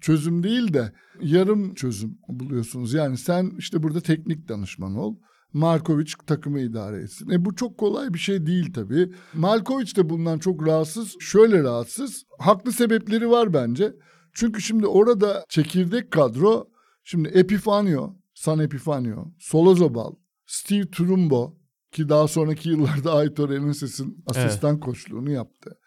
çözüm 0.00 0.42
değil 0.42 0.74
de 0.74 0.92
yarım 1.20 1.74
çözüm 1.74 2.18
buluyorsunuz. 2.28 2.94
Yani 2.94 3.16
sen 3.16 3.52
işte 3.58 3.82
burada 3.82 4.00
teknik 4.00 4.48
danışman 4.48 4.94
ol. 4.94 5.16
Markovic 5.52 6.12
takımı 6.26 6.60
idare 6.60 7.02
etsin. 7.02 7.30
E 7.30 7.44
bu 7.44 7.56
çok 7.56 7.78
kolay 7.78 8.14
bir 8.14 8.18
şey 8.18 8.46
değil 8.46 8.72
tabii. 8.72 9.12
Malkovic 9.34 9.96
de 9.96 10.08
bundan 10.10 10.38
çok 10.38 10.66
rahatsız. 10.66 11.16
Şöyle 11.20 11.62
rahatsız. 11.62 12.24
Haklı 12.38 12.72
sebepleri 12.72 13.30
var 13.30 13.54
bence. 13.54 13.92
Çünkü 14.32 14.62
şimdi 14.62 14.86
orada 14.86 15.44
çekirdek 15.48 16.10
kadro 16.10 16.68
şimdi 17.04 17.28
Epifanio, 17.28 18.16
San 18.34 18.58
Epifanio, 18.58 19.32
Solozobal, 19.38 20.12
Steve 20.46 20.90
Trumbo 20.90 21.59
ki 21.92 22.08
daha 22.08 22.28
sonraki 22.28 22.68
yıllarda 22.68 23.12
Aitor 23.12 23.50
Eneses'in 23.50 24.24
asistan 24.26 24.80
koçluğunu 24.80 25.30
yaptı. 25.30 25.78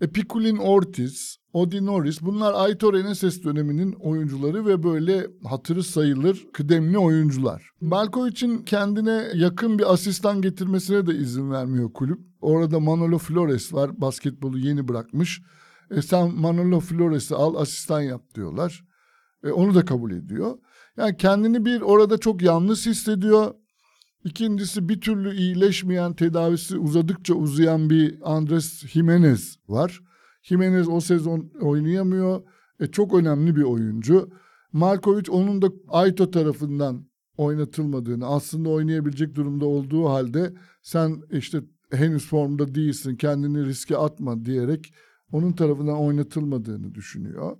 E 0.00 0.06
Pikulin 0.06 0.56
Ortiz, 0.56 1.38
Odi 1.52 1.86
Norris 1.86 2.22
bunlar 2.22 2.54
Aitor 2.54 2.94
Eneses 2.94 3.44
döneminin 3.44 3.92
oyuncuları 3.92 4.66
ve 4.66 4.82
böyle 4.82 5.26
hatırı 5.44 5.82
sayılır 5.82 6.46
kıdemli 6.52 6.98
oyuncular. 6.98 7.70
Malkovic'in 7.80 8.58
kendine 8.58 9.26
yakın 9.34 9.78
bir 9.78 9.92
asistan 9.92 10.42
getirmesine 10.42 11.06
de 11.06 11.14
izin 11.14 11.50
vermiyor 11.50 11.92
kulüp. 11.92 12.20
Orada 12.40 12.80
Manolo 12.80 13.18
Flores 13.18 13.72
var 13.72 14.00
basketbolu 14.00 14.58
yeni 14.58 14.88
bırakmış. 14.88 15.42
E 15.90 16.02
sen 16.02 16.34
Manolo 16.34 16.80
Flores'i 16.80 17.34
al 17.34 17.54
asistan 17.54 18.00
yap 18.00 18.22
diyorlar. 18.34 18.84
E 19.44 19.50
onu 19.50 19.74
da 19.74 19.84
kabul 19.84 20.10
ediyor. 20.10 20.58
Yani 20.96 21.16
kendini 21.16 21.64
bir 21.64 21.80
orada 21.80 22.18
çok 22.18 22.42
yalnız 22.42 22.86
hissediyor. 22.86 23.54
İkincisi 24.26 24.88
bir 24.88 25.00
türlü 25.00 25.34
iyileşmeyen 25.34 26.12
tedavisi 26.12 26.78
uzadıkça 26.78 27.34
uzayan 27.34 27.90
bir 27.90 28.18
Andres 28.22 28.86
Jimenez 28.86 29.58
var. 29.68 30.00
Jimenez 30.42 30.88
o 30.88 31.00
sezon 31.00 31.52
oynayamıyor. 31.60 32.42
E, 32.80 32.86
çok 32.86 33.14
önemli 33.14 33.56
bir 33.56 33.62
oyuncu. 33.62 34.30
Markovic 34.72 35.30
onun 35.30 35.62
da 35.62 35.66
Aito 35.88 36.30
tarafından 36.30 37.06
oynatılmadığını 37.36 38.26
aslında 38.26 38.68
oynayabilecek 38.68 39.34
durumda 39.34 39.66
olduğu 39.66 40.08
halde 40.08 40.54
sen 40.82 41.22
işte 41.30 41.60
henüz 41.90 42.26
formda 42.26 42.74
değilsin 42.74 43.16
kendini 43.16 43.66
riske 43.66 43.96
atma 43.96 44.44
diyerek 44.44 44.94
onun 45.32 45.52
tarafından 45.52 45.98
oynatılmadığını 45.98 46.94
düşünüyor. 46.94 47.56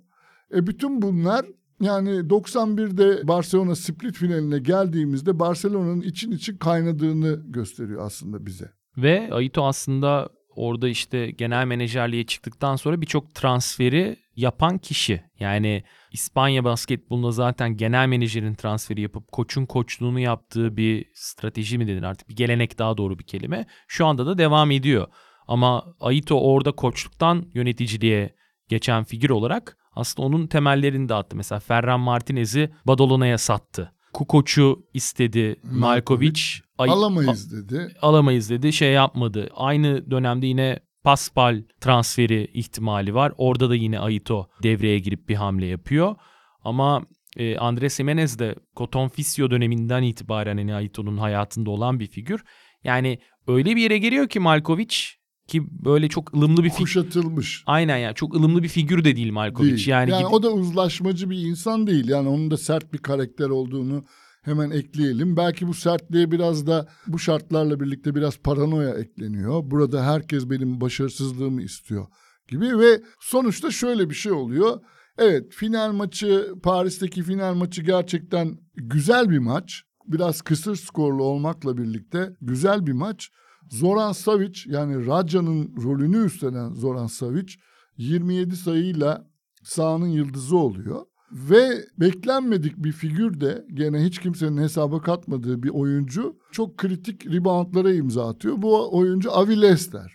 E 0.53 0.67
bütün 0.67 1.01
bunlar 1.01 1.45
yani 1.81 2.09
91'de 2.09 3.27
Barcelona 3.27 3.75
Split 3.75 4.15
finaline 4.15 4.59
geldiğimizde 4.59 5.39
Barcelona'nın 5.39 6.01
için 6.01 6.31
için 6.31 6.57
kaynadığını 6.57 7.43
gösteriyor 7.45 8.05
aslında 8.05 8.45
bize. 8.45 8.71
Ve 8.97 9.29
Aito 9.31 9.65
aslında 9.65 10.29
orada 10.55 10.89
işte 10.89 11.31
genel 11.31 11.65
menajerliğe 11.65 12.25
çıktıktan 12.25 12.75
sonra 12.75 13.01
birçok 13.01 13.35
transferi 13.35 14.17
yapan 14.35 14.77
kişi. 14.77 15.23
Yani 15.39 15.83
İspanya 16.11 16.63
basketbolunda 16.63 17.31
zaten 17.31 17.77
genel 17.77 18.07
menajerin 18.07 18.53
transferi 18.53 19.01
yapıp 19.01 19.31
koçun 19.31 19.65
koçluğunu 19.65 20.19
yaptığı 20.19 20.77
bir 20.77 21.05
strateji 21.13 21.77
mi 21.77 21.87
denir 21.87 22.03
artık 22.03 22.29
bir 22.29 22.35
gelenek 22.35 22.79
daha 22.79 22.97
doğru 22.97 23.19
bir 23.19 23.23
kelime. 23.23 23.65
Şu 23.87 24.05
anda 24.05 24.25
da 24.25 24.37
devam 24.37 24.71
ediyor. 24.71 25.07
Ama 25.47 25.95
Aito 25.99 26.39
orada 26.39 26.71
koçluktan 26.71 27.45
yöneticiliğe 27.53 28.35
geçen 28.67 29.03
figür 29.03 29.29
olarak 29.29 29.76
aslında 29.97 30.27
onun 30.27 30.47
temellerini 30.47 31.09
de 31.09 31.13
attı. 31.13 31.35
Mesela 31.35 31.59
Ferran 31.59 31.99
Martinez'i 31.99 32.69
Badalona'ya 32.85 33.37
sattı. 33.37 33.93
Kukoç'u 34.13 34.85
istedi 34.93 35.55
Malkovic. 35.63 36.41
Ay- 36.77 36.89
Alamayız 36.89 37.51
dedi. 37.53 37.95
alamayız 38.01 38.49
dedi. 38.49 38.73
Şey 38.73 38.91
yapmadı. 38.91 39.49
Aynı 39.55 40.11
dönemde 40.11 40.47
yine 40.47 40.79
Paspal 41.03 41.63
transferi 41.81 42.47
ihtimali 42.53 43.13
var. 43.13 43.33
Orada 43.37 43.69
da 43.69 43.75
yine 43.75 43.99
Aito 43.99 44.49
devreye 44.63 44.99
girip 44.99 45.29
bir 45.29 45.35
hamle 45.35 45.65
yapıyor. 45.65 46.15
Ama 46.63 47.01
e, 47.37 47.57
Andres 47.57 47.97
Jimenez 47.97 48.39
de 48.39 48.55
Coton 48.77 49.07
Fisio 49.07 49.51
döneminden 49.51 50.03
itibaren 50.03 50.57
hani 50.57 50.75
Aito'nun 50.75 51.17
hayatında 51.17 51.69
olan 51.69 51.99
bir 51.99 52.07
figür. 52.07 52.43
Yani 52.83 53.19
öyle 53.47 53.75
bir 53.75 53.81
yere 53.81 53.97
geliyor 53.97 54.27
ki 54.27 54.39
Malkovic 54.39 54.95
ki 55.47 55.67
böyle 55.85 56.07
çok 56.09 56.33
ılımlı 56.33 56.63
bir 56.63 56.69
figür. 56.69 56.83
Kuşatılmış. 56.83 57.63
Aynen 57.65 57.97
yani 57.97 58.15
çok 58.15 58.35
ılımlı 58.35 58.63
bir 58.63 58.67
figür 58.67 59.03
de 59.03 59.15
değil 59.15 59.31
Malkovic. 59.31 59.69
Değil. 59.69 59.87
Yani, 59.87 60.11
Yani, 60.11 60.21
gidip- 60.21 60.33
o 60.33 60.43
da 60.43 60.51
uzlaşmacı 60.51 61.29
bir 61.29 61.37
insan 61.37 61.87
değil. 61.87 62.07
Yani 62.09 62.29
onun 62.29 62.51
da 62.51 62.57
sert 62.57 62.93
bir 62.93 62.97
karakter 62.97 63.49
olduğunu 63.49 64.03
hemen 64.41 64.69
ekleyelim. 64.71 65.37
Belki 65.37 65.67
bu 65.67 65.73
sertliğe 65.73 66.31
biraz 66.31 66.67
da 66.67 66.87
bu 67.07 67.19
şartlarla 67.19 67.79
birlikte 67.79 68.15
biraz 68.15 68.37
paranoya 68.37 68.93
ekleniyor. 68.95 69.61
Burada 69.65 70.05
herkes 70.05 70.49
benim 70.49 70.81
başarısızlığımı 70.81 71.61
istiyor 71.61 72.07
gibi 72.47 72.79
ve 72.79 73.01
sonuçta 73.21 73.71
şöyle 73.71 74.09
bir 74.09 74.15
şey 74.15 74.31
oluyor. 74.31 74.79
Evet 75.17 75.53
final 75.53 75.91
maçı 75.91 76.45
Paris'teki 76.63 77.23
final 77.23 77.53
maçı 77.53 77.81
gerçekten 77.81 78.57
güzel 78.75 79.29
bir 79.29 79.39
maç. 79.39 79.83
Biraz 80.05 80.41
kısır 80.41 80.75
skorlu 80.75 81.23
olmakla 81.23 81.77
birlikte 81.77 82.29
güzel 82.41 82.87
bir 82.87 82.91
maç. 82.91 83.29
Zoran 83.69 84.11
Savic 84.11 84.59
yani 84.65 85.05
Raja'nın 85.05 85.75
rolünü 85.83 86.25
üstlenen 86.25 86.73
Zoran 86.73 87.07
Savic 87.07 87.53
27 87.97 88.55
sayıyla 88.55 89.27
sahanın 89.63 90.07
yıldızı 90.07 90.57
oluyor. 90.57 91.05
Ve 91.31 91.85
beklenmedik 91.99 92.77
bir 92.77 92.91
figür 92.91 93.41
de 93.41 93.65
gene 93.73 94.03
hiç 94.03 94.19
kimsenin 94.19 94.57
hesaba 94.57 95.01
katmadığı 95.01 95.63
bir 95.63 95.69
oyuncu 95.69 96.37
çok 96.51 96.77
kritik 96.77 97.25
reboundlara 97.25 97.93
imza 97.93 98.29
atıyor. 98.29 98.61
Bu 98.61 98.97
oyuncu 98.97 99.31
Avi 99.31 99.61
Lester. 99.61 100.11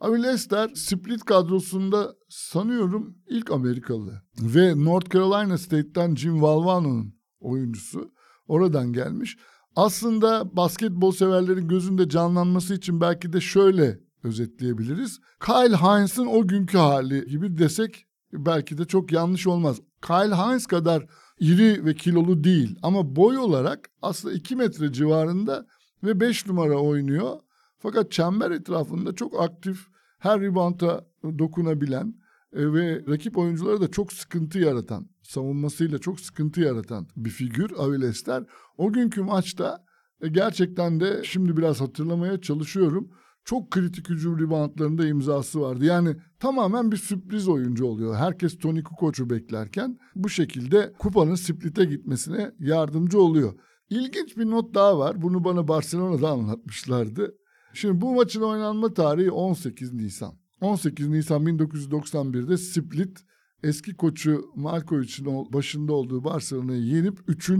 Avi 0.00 0.22
Lester 0.22 0.70
Split 0.74 1.24
kadrosunda 1.24 2.14
sanıyorum 2.28 3.16
ilk 3.28 3.50
Amerikalı. 3.50 4.22
Ve 4.40 4.84
North 4.84 5.10
Carolina 5.10 5.58
State'ten 5.58 6.14
Jim 6.14 6.42
Valvano'nun 6.42 7.14
oyuncusu. 7.40 8.12
Oradan 8.46 8.92
gelmiş. 8.92 9.36
Aslında 9.78 10.56
basketbol 10.56 11.12
severlerin 11.12 11.68
gözünde 11.68 12.08
canlanması 12.08 12.74
için 12.74 13.00
belki 13.00 13.32
de 13.32 13.40
şöyle 13.40 13.98
özetleyebiliriz. 14.24 15.20
Kyle 15.40 15.76
Hines'ın 15.76 16.26
o 16.26 16.48
günkü 16.48 16.78
hali 16.78 17.26
gibi 17.26 17.58
desek 17.58 18.06
belki 18.32 18.78
de 18.78 18.84
çok 18.84 19.12
yanlış 19.12 19.46
olmaz. 19.46 19.80
Kyle 20.02 20.34
Hines 20.34 20.66
kadar 20.66 21.06
iri 21.40 21.84
ve 21.84 21.94
kilolu 21.94 22.44
değil 22.44 22.78
ama 22.82 23.16
boy 23.16 23.38
olarak 23.38 23.90
aslında 24.02 24.34
2 24.34 24.56
metre 24.56 24.92
civarında 24.92 25.66
ve 26.04 26.20
5 26.20 26.46
numara 26.46 26.76
oynuyor. 26.76 27.36
Fakat 27.78 28.12
çember 28.12 28.50
etrafında 28.50 29.14
çok 29.14 29.40
aktif, 29.42 29.86
her 30.18 30.40
rebound'a 30.40 31.06
dokunabilen 31.38 32.14
e, 32.52 32.72
ve 32.72 33.04
rakip 33.08 33.38
oyunculara 33.38 33.80
da 33.80 33.90
çok 33.90 34.12
sıkıntı 34.12 34.58
yaratan, 34.58 35.08
savunmasıyla 35.22 35.98
çok 35.98 36.20
sıkıntı 36.20 36.60
yaratan 36.60 37.08
bir 37.16 37.30
figür 37.30 37.70
Avi 37.78 38.00
Lester. 38.00 38.44
O 38.76 38.92
günkü 38.92 39.22
maçta 39.22 39.84
e, 40.20 40.28
gerçekten 40.28 41.00
de 41.00 41.20
şimdi 41.24 41.56
biraz 41.56 41.80
hatırlamaya 41.80 42.40
çalışıyorum. 42.40 43.10
Çok 43.44 43.70
kritik 43.70 44.08
hücum 44.08 44.40
reboundlarında 44.40 45.06
imzası 45.06 45.60
vardı. 45.60 45.84
Yani 45.84 46.16
tamamen 46.40 46.92
bir 46.92 46.96
sürpriz 46.96 47.48
oyuncu 47.48 47.86
oluyor. 47.86 48.16
Herkes 48.16 48.58
Tony 48.58 48.82
Kukoc'u 48.82 49.30
beklerken 49.30 49.98
bu 50.14 50.28
şekilde 50.28 50.92
kupanın 50.98 51.34
split'e 51.34 51.84
gitmesine 51.84 52.52
yardımcı 52.58 53.20
oluyor. 53.20 53.54
İlginç 53.90 54.36
bir 54.36 54.50
not 54.50 54.74
daha 54.74 54.98
var. 54.98 55.22
Bunu 55.22 55.44
bana 55.44 55.68
Barcelona'da 55.68 56.28
anlatmışlardı. 56.28 57.34
Şimdi 57.72 58.00
bu 58.00 58.14
maçın 58.14 58.42
oynanma 58.42 58.94
tarihi 58.94 59.30
18 59.30 59.92
Nisan. 59.92 60.34
18 60.60 61.08
Nisan 61.08 61.42
1991'de 61.42 62.56
Split 62.56 63.24
eski 63.62 63.96
koçu 63.96 64.44
Markovic'in 64.56 65.52
başında 65.52 65.92
olduğu 65.92 66.24
Barcelona'yı 66.24 66.82
yenip 66.82 67.18
3. 67.28 67.50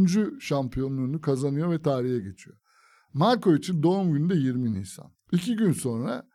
şampiyonluğunu 0.41 1.21
kazanıyor 1.21 1.71
ve 1.71 1.83
tarihe 1.83 2.19
geçiyor. 2.19 2.57
Markovic'in 3.15 3.83
doğum 3.83 4.13
günü 4.13 4.31
de 4.31 4.35
20 4.35 4.73
Nisan. 4.73 5.13
İki 5.33 5.57
gün 5.57 5.73
sonra 5.73 6.27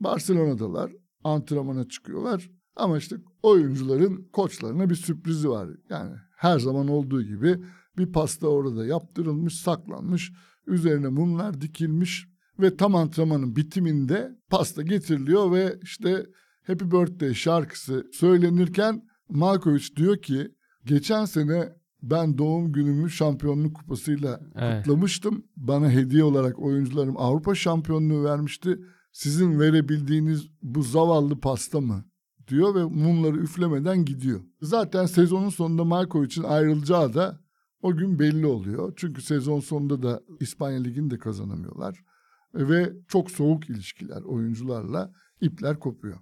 Barcelona'dalar, 0.00 0.92
antrenmana 1.24 1.88
çıkıyorlar. 1.88 2.50
Ama 2.76 2.98
işte 2.98 3.16
oyuncuların 3.42 4.28
koçlarına 4.32 4.90
bir 4.90 4.94
sürprizi 4.94 5.50
var. 5.50 5.68
Yani 5.90 6.16
her 6.36 6.58
zaman 6.58 6.88
olduğu 6.88 7.22
gibi 7.22 7.64
bir 7.98 8.12
pasta 8.12 8.48
orada 8.48 8.86
yaptırılmış, 8.86 9.54
saklanmış. 9.60 10.32
Üzerine 10.66 11.08
mumlar 11.08 11.60
dikilmiş 11.60 12.27
ve 12.60 12.76
tam 12.76 12.94
antrenmanın 12.94 13.56
bitiminde 13.56 14.38
pasta 14.50 14.82
getiriliyor 14.82 15.52
ve 15.52 15.78
işte 15.82 16.26
Happy 16.66 16.84
Birthday 16.84 17.34
şarkısı 17.34 18.06
söylenirken 18.12 19.02
Malkovic 19.30 19.96
diyor 19.96 20.16
ki 20.22 20.48
geçen 20.84 21.24
sene 21.24 21.72
ben 22.02 22.38
doğum 22.38 22.72
günümü 22.72 23.10
şampiyonluk 23.10 23.76
kupasıyla 23.76 24.40
Evet. 24.54 24.84
kutlamıştım. 24.84 25.44
Bana 25.56 25.90
hediye 25.90 26.24
olarak 26.24 26.58
oyuncularım 26.58 27.16
Avrupa 27.16 27.54
şampiyonluğu 27.54 28.24
vermişti. 28.24 28.78
Sizin 29.12 29.60
verebildiğiniz 29.60 30.48
bu 30.62 30.82
zavallı 30.82 31.40
pasta 31.40 31.80
mı? 31.80 32.04
diyor 32.48 32.74
ve 32.74 32.84
mumları 32.84 33.36
üflemeden 33.36 34.04
gidiyor. 34.04 34.40
Zaten 34.62 35.06
sezonun 35.06 35.48
sonunda 35.48 35.84
Malkovic'in 35.84 36.42
ayrılacağı 36.44 37.14
da 37.14 37.40
o 37.82 37.96
gün 37.96 38.18
belli 38.18 38.46
oluyor. 38.46 38.92
Çünkü 38.96 39.22
sezon 39.22 39.60
sonunda 39.60 40.02
da 40.02 40.20
İspanya 40.40 40.80
Ligi'ni 40.80 41.10
de 41.10 41.18
kazanamıyorlar. 41.18 42.04
Ve 42.58 42.92
çok 43.08 43.30
soğuk 43.30 43.70
ilişkiler 43.70 44.22
oyuncularla 44.22 45.12
ipler 45.40 45.78
kopuyor. 45.78 46.18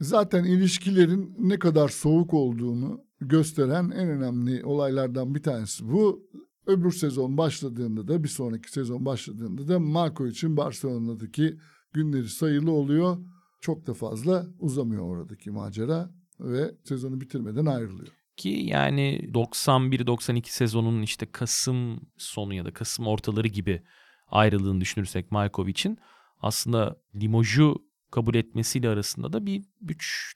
Zaten 0.00 0.44
ilişkilerin 0.44 1.34
ne 1.38 1.58
kadar 1.58 1.88
soğuk 1.88 2.34
olduğunu 2.34 3.04
gösteren 3.20 3.90
en 3.90 4.08
önemli 4.08 4.64
olaylardan 4.64 5.34
bir 5.34 5.42
tanesi 5.42 5.88
bu. 5.88 6.30
Öbür 6.66 6.92
sezon 6.92 7.38
başladığında 7.38 8.08
da 8.08 8.24
bir 8.24 8.28
sonraki 8.28 8.72
sezon 8.72 9.04
başladığında 9.04 9.68
da 9.68 9.78
Markovic'in 9.78 10.56
Barcelona'daki 10.56 11.58
günleri 11.92 12.28
sayılı 12.28 12.70
oluyor. 12.70 13.18
Çok 13.60 13.86
da 13.86 13.94
fazla 13.94 14.46
uzamıyor 14.58 15.02
oradaki 15.02 15.50
macera 15.50 16.10
ve 16.40 16.74
sezonu 16.84 17.20
bitirmeden 17.20 17.66
ayrılıyor. 17.66 18.12
Ki 18.36 18.48
yani 18.48 19.30
91-92 19.34 20.42
sezonunun 20.50 21.02
işte 21.02 21.26
Kasım 21.32 22.00
sonu 22.16 22.54
ya 22.54 22.64
da 22.64 22.72
Kasım 22.72 23.06
ortaları 23.06 23.48
gibi 23.48 23.82
ayrıldığını 24.30 24.80
düşünürsek 24.80 25.30
Malkovic'in 25.32 25.98
aslında 26.42 26.96
Limoges'u 27.14 27.76
kabul 28.10 28.34
etmesiyle 28.34 28.88
arasında 28.88 29.32
da 29.32 29.46
bir 29.46 29.62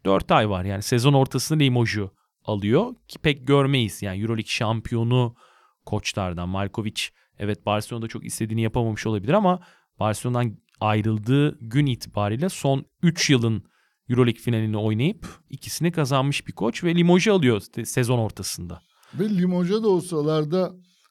3-4 0.04 0.34
ay 0.34 0.50
var. 0.50 0.64
Yani 0.64 0.82
sezon 0.82 1.12
ortasında 1.12 1.58
Limoges'u 1.58 2.14
alıyor 2.44 2.94
ki 3.08 3.18
pek 3.18 3.46
görmeyiz. 3.46 4.02
Yani 4.02 4.20
Euroleague 4.20 4.50
şampiyonu 4.50 5.34
koçlardan 5.86 6.48
Malkovic 6.48 7.02
evet 7.38 7.66
Barcelona'da 7.66 8.08
çok 8.08 8.24
istediğini 8.24 8.62
yapamamış 8.62 9.06
olabilir 9.06 9.32
ama 9.32 9.60
Barcelona'dan 10.00 10.56
ayrıldığı 10.80 11.58
gün 11.60 11.86
itibariyle 11.86 12.48
son 12.48 12.84
3 13.02 13.30
yılın 13.30 13.64
Euroleague 14.08 14.40
finalini 14.42 14.76
oynayıp 14.76 15.26
ikisini 15.50 15.92
kazanmış 15.92 16.46
bir 16.46 16.52
koç 16.52 16.84
ve 16.84 16.94
Limoges'u 16.94 17.32
alıyor 17.32 17.60
se- 17.60 17.84
sezon 17.84 18.18
ortasında. 18.18 18.82
Ve 19.14 19.28
Limoges'a 19.28 19.82
da 19.82 19.88
o 19.88 20.00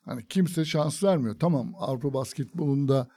hani 0.05 0.27
kimse 0.27 0.65
şans 0.65 1.03
vermiyor. 1.03 1.35
Tamam 1.39 1.73
Avrupa 1.79 2.13
basketbolunda 2.13 3.07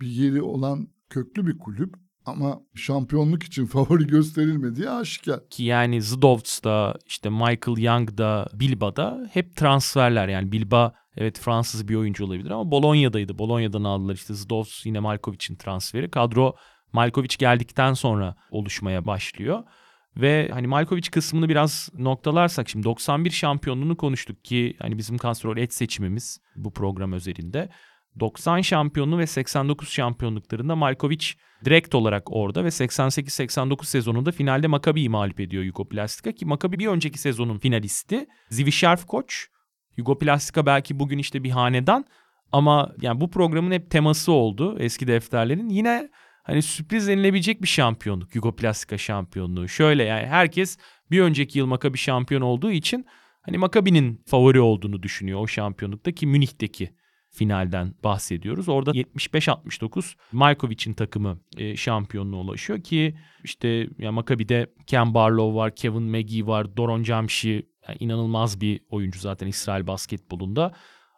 bir 0.00 0.06
yeri 0.06 0.42
olan 0.42 0.88
köklü 1.10 1.46
bir 1.46 1.58
kulüp 1.58 1.94
ama 2.26 2.60
şampiyonluk 2.74 3.42
için 3.42 3.66
favori 3.66 4.06
gösterilmediği 4.06 4.90
aşikar. 4.90 5.48
Ki 5.48 5.64
yani 5.64 6.02
Zdovts'da 6.02 6.98
işte 7.06 7.30
Michael 7.30 7.78
Young'da 7.78 8.48
Bilba'da 8.52 9.28
hep 9.32 9.56
transferler 9.56 10.28
yani 10.28 10.52
Bilba 10.52 10.94
evet 11.16 11.38
Fransız 11.38 11.88
bir 11.88 11.94
oyuncu 11.94 12.24
olabilir 12.24 12.50
ama 12.50 12.70
Bologna'daydı. 12.70 13.38
Bologna'dan 13.38 13.84
aldılar 13.84 14.14
işte 14.14 14.34
Zdovts 14.34 14.86
yine 14.86 15.00
Malkovic'in 15.00 15.56
transferi. 15.56 16.10
Kadro 16.10 16.54
Malkovic 16.92 17.36
geldikten 17.38 17.94
sonra 17.94 18.36
oluşmaya 18.50 19.06
başlıyor. 19.06 19.62
Ve 20.16 20.48
hani 20.52 20.66
Malkovic 20.66 21.10
kısmını 21.10 21.48
biraz 21.48 21.88
noktalarsak 21.98 22.68
şimdi 22.68 22.84
91 22.84 23.30
şampiyonluğunu 23.30 23.96
konuştuk 23.96 24.44
ki 24.44 24.76
hani 24.78 24.98
bizim 24.98 25.18
Kastrol 25.18 25.56
et 25.56 25.74
seçimimiz 25.74 26.40
bu 26.56 26.72
program 26.72 27.12
özelinde. 27.12 27.68
90 28.20 28.60
şampiyonluğu 28.60 29.18
ve 29.18 29.26
89 29.26 29.88
şampiyonluklarında 29.88 30.76
Malkovic 30.76 31.26
direkt 31.64 31.94
olarak 31.94 32.32
orada 32.32 32.64
ve 32.64 32.68
88-89 32.68 33.84
sezonunda 33.84 34.32
finalde 34.32 34.66
Maccabi'yi 34.66 35.08
mağlup 35.08 35.40
ediyor 35.40 35.62
Yugoplastika 35.62 36.32
ki 36.32 36.46
Maccabi 36.46 36.78
bir 36.78 36.86
önceki 36.86 37.18
sezonun 37.18 37.58
finalisti. 37.58 38.26
Zivisharf 38.50 39.06
koç. 39.06 39.46
Yugoplastika 39.96 40.66
belki 40.66 40.98
bugün 40.98 41.18
işte 41.18 41.44
bir 41.44 41.50
hanedan 41.50 42.04
ama 42.52 42.92
yani 43.00 43.20
bu 43.20 43.30
programın 43.30 43.72
hep 43.72 43.90
teması 43.90 44.32
oldu 44.32 44.76
eski 44.78 45.06
defterlerin. 45.06 45.68
Yine 45.68 46.08
hani 46.46 46.62
sürpriz 46.62 47.08
denilebilecek 47.08 47.62
bir 47.62 47.66
şampiyonluk 47.68 48.34
Yugoplastika 48.34 48.98
şampiyonluğu. 48.98 49.68
Şöyle 49.68 50.04
yani 50.04 50.26
herkes 50.26 50.78
bir 51.10 51.20
önceki 51.20 51.58
yıl 51.58 51.66
Maccabi 51.66 51.98
şampiyon 51.98 52.40
olduğu 52.40 52.70
için 52.70 53.06
hani 53.42 53.58
Maccabi'nin 53.58 54.22
favori 54.26 54.60
olduğunu 54.60 55.02
düşünüyor 55.02 55.40
o 55.40 55.46
şampiyonlukta 55.46 56.12
ki 56.12 56.26
Münih'teki 56.26 56.90
finalden 57.30 57.94
bahsediyoruz. 58.04 58.68
Orada 58.68 58.90
75-69 58.90 60.14
Malkovic'in 60.32 60.94
takımı 60.94 61.40
e, 61.56 61.76
şampiyonluğa 61.76 62.40
ulaşıyor 62.40 62.80
ki 62.80 63.14
işte 63.44 63.88
ya 63.98 64.12
Maccabi'de 64.12 64.66
Ken 64.86 65.14
Barlow 65.14 65.56
var, 65.56 65.74
Kevin 65.76 66.02
McGee 66.02 66.46
var, 66.46 66.76
Doron 66.76 67.02
Camshi 67.02 67.66
yani 67.88 67.96
inanılmaz 68.00 68.60
bir 68.60 68.80
oyuncu 68.90 69.18
zaten 69.18 69.46
İsrail 69.46 69.86
basketbolunda. 69.86 70.72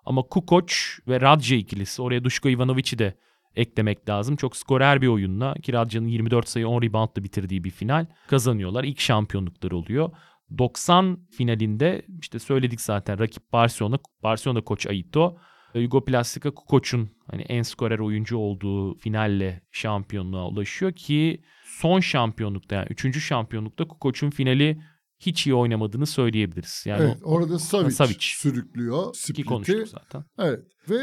Ama 0.05 0.23
Kukoc 0.23 0.75
ve 1.09 1.21
Radje 1.21 1.57
ikilisi 1.57 2.03
oraya 2.03 2.25
Duško 2.25 2.49
Ivanovic'i 2.49 2.99
de 2.99 3.15
eklemek 3.59 4.09
lazım. 4.09 4.37
Çok 4.37 4.57
skorer 4.57 5.03
bir 5.03 5.07
oyunla 5.07 5.55
ki 5.55 5.73
Radja'nın 5.73 6.07
24 6.07 6.49
sayı 6.49 6.69
10 6.69 6.83
reboundla 6.83 7.25
bitirdiği 7.25 7.65
bir 7.65 7.71
final 7.71 8.07
kazanıyorlar. 8.29 8.85
İlk 8.85 9.01
şampiyonlukları 9.01 9.77
oluyor. 9.77 10.11
90 10.59 11.19
finalinde 11.31 12.07
işte 12.21 12.39
söyledik 12.39 12.81
zaten 12.81 13.19
rakip 13.19 13.53
Barcelona, 13.53 13.99
Barcelona 14.23 14.61
koç 14.61 14.87
Aito. 14.87 15.37
Yugoplastika 15.75 16.51
Kukoc'un 16.55 17.11
hani 17.31 17.43
en 17.43 17.63
skorer 17.63 17.99
oyuncu 17.99 18.37
olduğu 18.37 18.95
finalle 18.95 19.63
şampiyonluğa 19.71 20.49
ulaşıyor 20.49 20.93
ki 20.93 21.43
son 21.65 22.01
şampiyonlukta 22.01 22.75
yani 22.75 22.87
3. 22.91 23.21
şampiyonlukta 23.25 23.89
Kukoc'un 23.89 24.31
finali 24.31 24.81
hiç 25.19 25.47
iyi 25.47 25.55
oynamadığını 25.55 26.07
söyleyebiliriz. 26.07 26.85
Yani 26.87 27.03
evet, 27.03 27.19
orada 27.23 27.59
Savic, 27.59 27.91
Savic. 27.91 28.17
sürüklüyor. 28.21 29.15
ki 29.35 29.45
konuştuk 29.45 29.89
zaten. 29.89 30.25
Evet 30.39 30.61
ve 30.91 30.99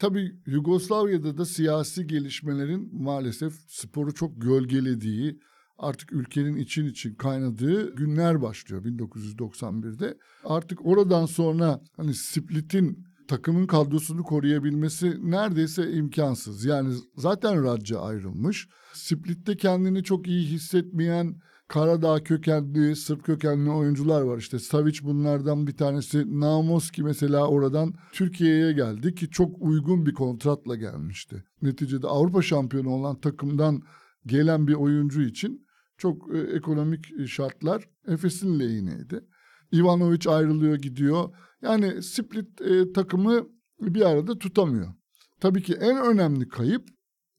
tabii 0.00 0.32
Yugoslavya'da 0.46 1.38
da 1.38 1.44
siyasi 1.44 2.06
gelişmelerin 2.06 3.02
maalesef 3.02 3.54
sporu 3.68 4.14
çok 4.14 4.42
gölgelediği, 4.42 5.40
artık 5.78 6.12
ülkenin 6.12 6.56
için 6.56 6.86
için 6.86 7.14
kaynadığı 7.14 7.94
günler 7.94 8.42
başlıyor 8.42 8.84
1991'de. 8.84 10.18
Artık 10.44 10.86
oradan 10.86 11.26
sonra 11.26 11.80
hani 11.96 12.14
Split'in 12.14 13.04
takımın 13.28 13.66
kadrosunu 13.66 14.22
koruyabilmesi 14.22 15.30
neredeyse 15.30 15.92
imkansız. 15.92 16.64
Yani 16.64 16.94
zaten 17.16 17.64
Radja 17.64 18.00
ayrılmış. 18.00 18.68
Split'te 18.92 19.56
kendini 19.56 20.04
çok 20.04 20.26
iyi 20.28 20.46
hissetmeyen 20.46 21.40
Karadağ 21.70 22.24
kökenli, 22.24 22.96
Sırp 22.96 23.24
kökenli 23.24 23.70
oyuncular 23.70 24.22
var. 24.22 24.38
İşte 24.38 24.58
Savic 24.58 24.98
bunlardan 25.02 25.66
bir 25.66 25.76
tanesi. 25.76 26.40
Naumoski 26.40 27.02
mesela 27.02 27.48
oradan 27.48 27.94
Türkiye'ye 28.12 28.72
geldi 28.72 29.14
ki 29.14 29.30
çok 29.30 29.62
uygun 29.62 30.06
bir 30.06 30.14
kontratla 30.14 30.76
gelmişti. 30.76 31.44
Neticede 31.62 32.06
Avrupa 32.06 32.42
şampiyonu 32.42 32.90
olan 32.90 33.20
takımdan 33.20 33.82
gelen 34.26 34.66
bir 34.66 34.74
oyuncu 34.74 35.22
için 35.22 35.66
çok 35.98 36.34
e, 36.34 36.38
ekonomik 36.38 37.28
şartlar 37.28 37.88
Efes'in 38.06 38.60
lehindeydi. 38.60 39.24
Ivanovic 39.72 40.30
ayrılıyor 40.30 40.76
gidiyor. 40.76 41.34
Yani 41.62 42.02
Split 42.02 42.60
e, 42.60 42.92
takımı 42.92 43.48
bir 43.80 44.02
arada 44.02 44.38
tutamıyor. 44.38 44.94
Tabii 45.40 45.62
ki 45.62 45.74
en 45.74 46.04
önemli 46.04 46.48
kayıp 46.48 46.88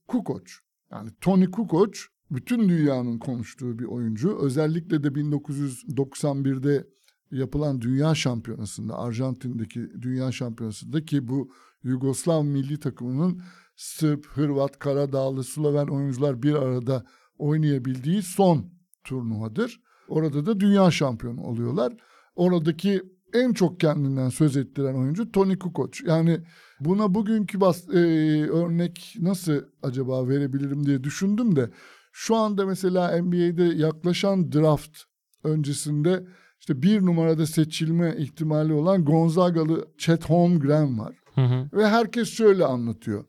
Kukoc. 0.07 0.51
Yani 0.91 1.09
Tony 1.21 1.51
Kukoc 1.51 1.99
bütün 2.31 2.69
dünyanın 2.69 3.19
konuştuğu 3.19 3.79
bir 3.79 3.85
oyuncu. 3.85 4.37
Özellikle 4.41 5.03
de 5.03 5.07
1991'de 5.07 6.87
yapılan 7.31 7.81
dünya 7.81 8.15
şampiyonasında, 8.15 8.99
Arjantin'deki 8.99 9.79
dünya 10.01 10.31
şampiyonasında 10.31 11.05
ki 11.05 11.27
bu 11.27 11.51
Yugoslav 11.83 12.43
milli 12.43 12.79
takımının 12.79 13.41
Sırp, 13.75 14.25
Hırvat, 14.25 14.79
Karadağlı, 14.79 15.43
Sloven 15.43 15.87
oyuncular 15.87 16.43
bir 16.43 16.53
arada 16.53 17.05
oynayabildiği 17.37 18.21
son 18.21 18.65
turnuvadır. 19.03 19.81
Orada 20.07 20.45
da 20.45 20.59
dünya 20.59 20.91
şampiyonu 20.91 21.41
oluyorlar. 21.41 21.93
Oradaki 22.35 23.01
en 23.33 23.53
çok 23.53 23.79
kendinden 23.79 24.29
söz 24.29 24.57
ettiren 24.57 24.95
oyuncu 24.95 25.31
Tony 25.31 25.57
Kukoc. 25.57 26.01
Yani 26.07 26.39
buna 26.79 27.13
bugünkü 27.13 27.61
bas, 27.61 27.89
e, 27.89 27.99
örnek 28.49 29.15
nasıl 29.19 29.61
acaba 29.83 30.27
verebilirim 30.27 30.85
diye 30.85 31.03
düşündüm 31.03 31.55
de 31.55 31.69
şu 32.11 32.35
anda 32.35 32.65
mesela 32.65 33.21
NBA'de 33.21 33.63
yaklaşan 33.63 34.51
draft 34.51 34.97
öncesinde 35.43 36.23
işte 36.59 36.81
bir 36.81 37.05
numarada 37.05 37.45
seçilme 37.45 38.15
ihtimali 38.17 38.73
olan 38.73 39.05
Gonzagalı 39.05 39.87
Chet 39.97 40.29
Holmgren 40.29 40.99
var. 40.99 41.15
Hı 41.35 41.41
hı. 41.41 41.69
Ve 41.73 41.87
herkes 41.87 42.29
şöyle 42.29 42.65
anlatıyor. 42.65 43.25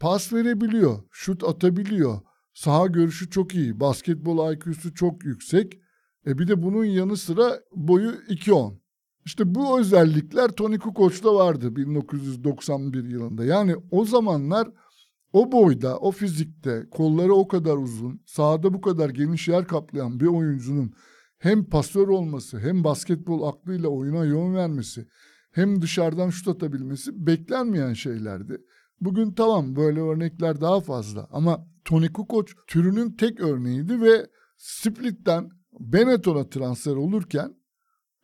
Pas 0.00 0.32
verebiliyor, 0.32 0.98
şut 1.10 1.44
atabiliyor, 1.44 2.20
saha 2.54 2.86
görüşü 2.86 3.30
çok 3.30 3.54
iyi, 3.54 3.80
basketbol 3.80 4.52
IQ'su 4.52 4.94
çok 4.94 5.24
yüksek. 5.24 5.78
E 6.26 6.38
bir 6.38 6.48
de 6.48 6.62
bunun 6.62 6.84
yanı 6.84 7.16
sıra 7.16 7.60
boyu 7.76 8.10
2.10. 8.10 8.74
İşte 9.24 9.54
bu 9.54 9.80
özellikler 9.80 10.48
Tony 10.48 10.78
Kukoc'ta 10.78 11.34
vardı 11.34 11.76
1991 11.76 13.04
yılında. 13.04 13.44
Yani 13.44 13.76
o 13.90 14.04
zamanlar 14.04 14.68
o 15.32 15.52
boyda, 15.52 15.98
o 15.98 16.10
fizikte, 16.10 16.86
kolları 16.90 17.34
o 17.34 17.48
kadar 17.48 17.76
uzun, 17.76 18.22
sahada 18.26 18.74
bu 18.74 18.80
kadar 18.80 19.10
geniş 19.10 19.48
yer 19.48 19.66
kaplayan 19.66 20.20
bir 20.20 20.26
oyuncunun 20.26 20.92
hem 21.38 21.64
pasör 21.64 22.08
olması, 22.08 22.58
hem 22.58 22.84
basketbol 22.84 23.48
aklıyla 23.48 23.88
oyuna 23.88 24.24
yön 24.24 24.54
vermesi, 24.54 25.08
hem 25.52 25.82
dışarıdan 25.82 26.30
şut 26.30 26.48
atabilmesi 26.48 27.26
beklenmeyen 27.26 27.92
şeylerdi. 27.92 28.58
Bugün 29.00 29.32
tamam 29.32 29.76
böyle 29.76 30.00
örnekler 30.00 30.60
daha 30.60 30.80
fazla 30.80 31.28
ama 31.30 31.66
Tony 31.84 32.08
Kukoc 32.08 32.52
türünün 32.66 33.10
tek 33.10 33.40
örneğiydi 33.40 34.00
ve 34.00 34.26
Split'ten 34.56 35.50
Benetton'a 35.80 36.48
transfer 36.48 36.96
olurken 36.96 37.54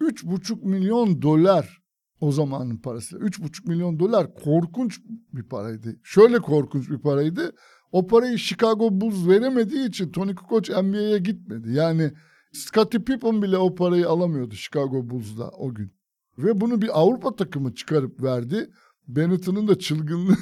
3,5 0.01 0.69
milyon 0.69 1.23
dolar 1.23 1.83
o 2.21 2.33
zamanın 2.33 2.77
parasıyla 2.77 3.27
3,5 3.27 3.69
milyon 3.69 3.99
dolar 3.99 4.35
korkunç 4.35 5.01
bir 5.33 5.43
paraydı. 5.43 5.97
Şöyle 6.03 6.39
korkunç 6.39 6.91
bir 6.91 6.99
paraydı. 6.99 7.53
O 7.93 8.07
parayı 8.07 8.39
Chicago 8.39 9.01
Bulls 9.01 9.29
veremediği 9.29 9.89
için 9.89 10.13
Tony 10.13 10.35
Kukoc 10.35 10.83
NBA'ye 10.83 11.19
gitmedi. 11.19 11.73
Yani 11.73 12.13
Scottie 12.53 13.05
Pippen 13.05 13.43
bile 13.43 13.59
o 13.59 13.75
parayı 13.75 14.09
alamıyordu 14.09 14.55
Chicago 14.55 15.11
Bulls'da 15.11 15.49
o 15.49 15.75
gün. 15.75 15.93
Ve 16.39 16.61
bunu 16.61 16.83
bir 16.83 17.01
Avrupa 17.01 17.37
takımı 17.37 17.75
çıkarıp 17.75 18.23
verdi. 18.23 18.71
Benetton'un 19.09 19.69
da 19.69 19.79
çılgınlığını 19.79 20.37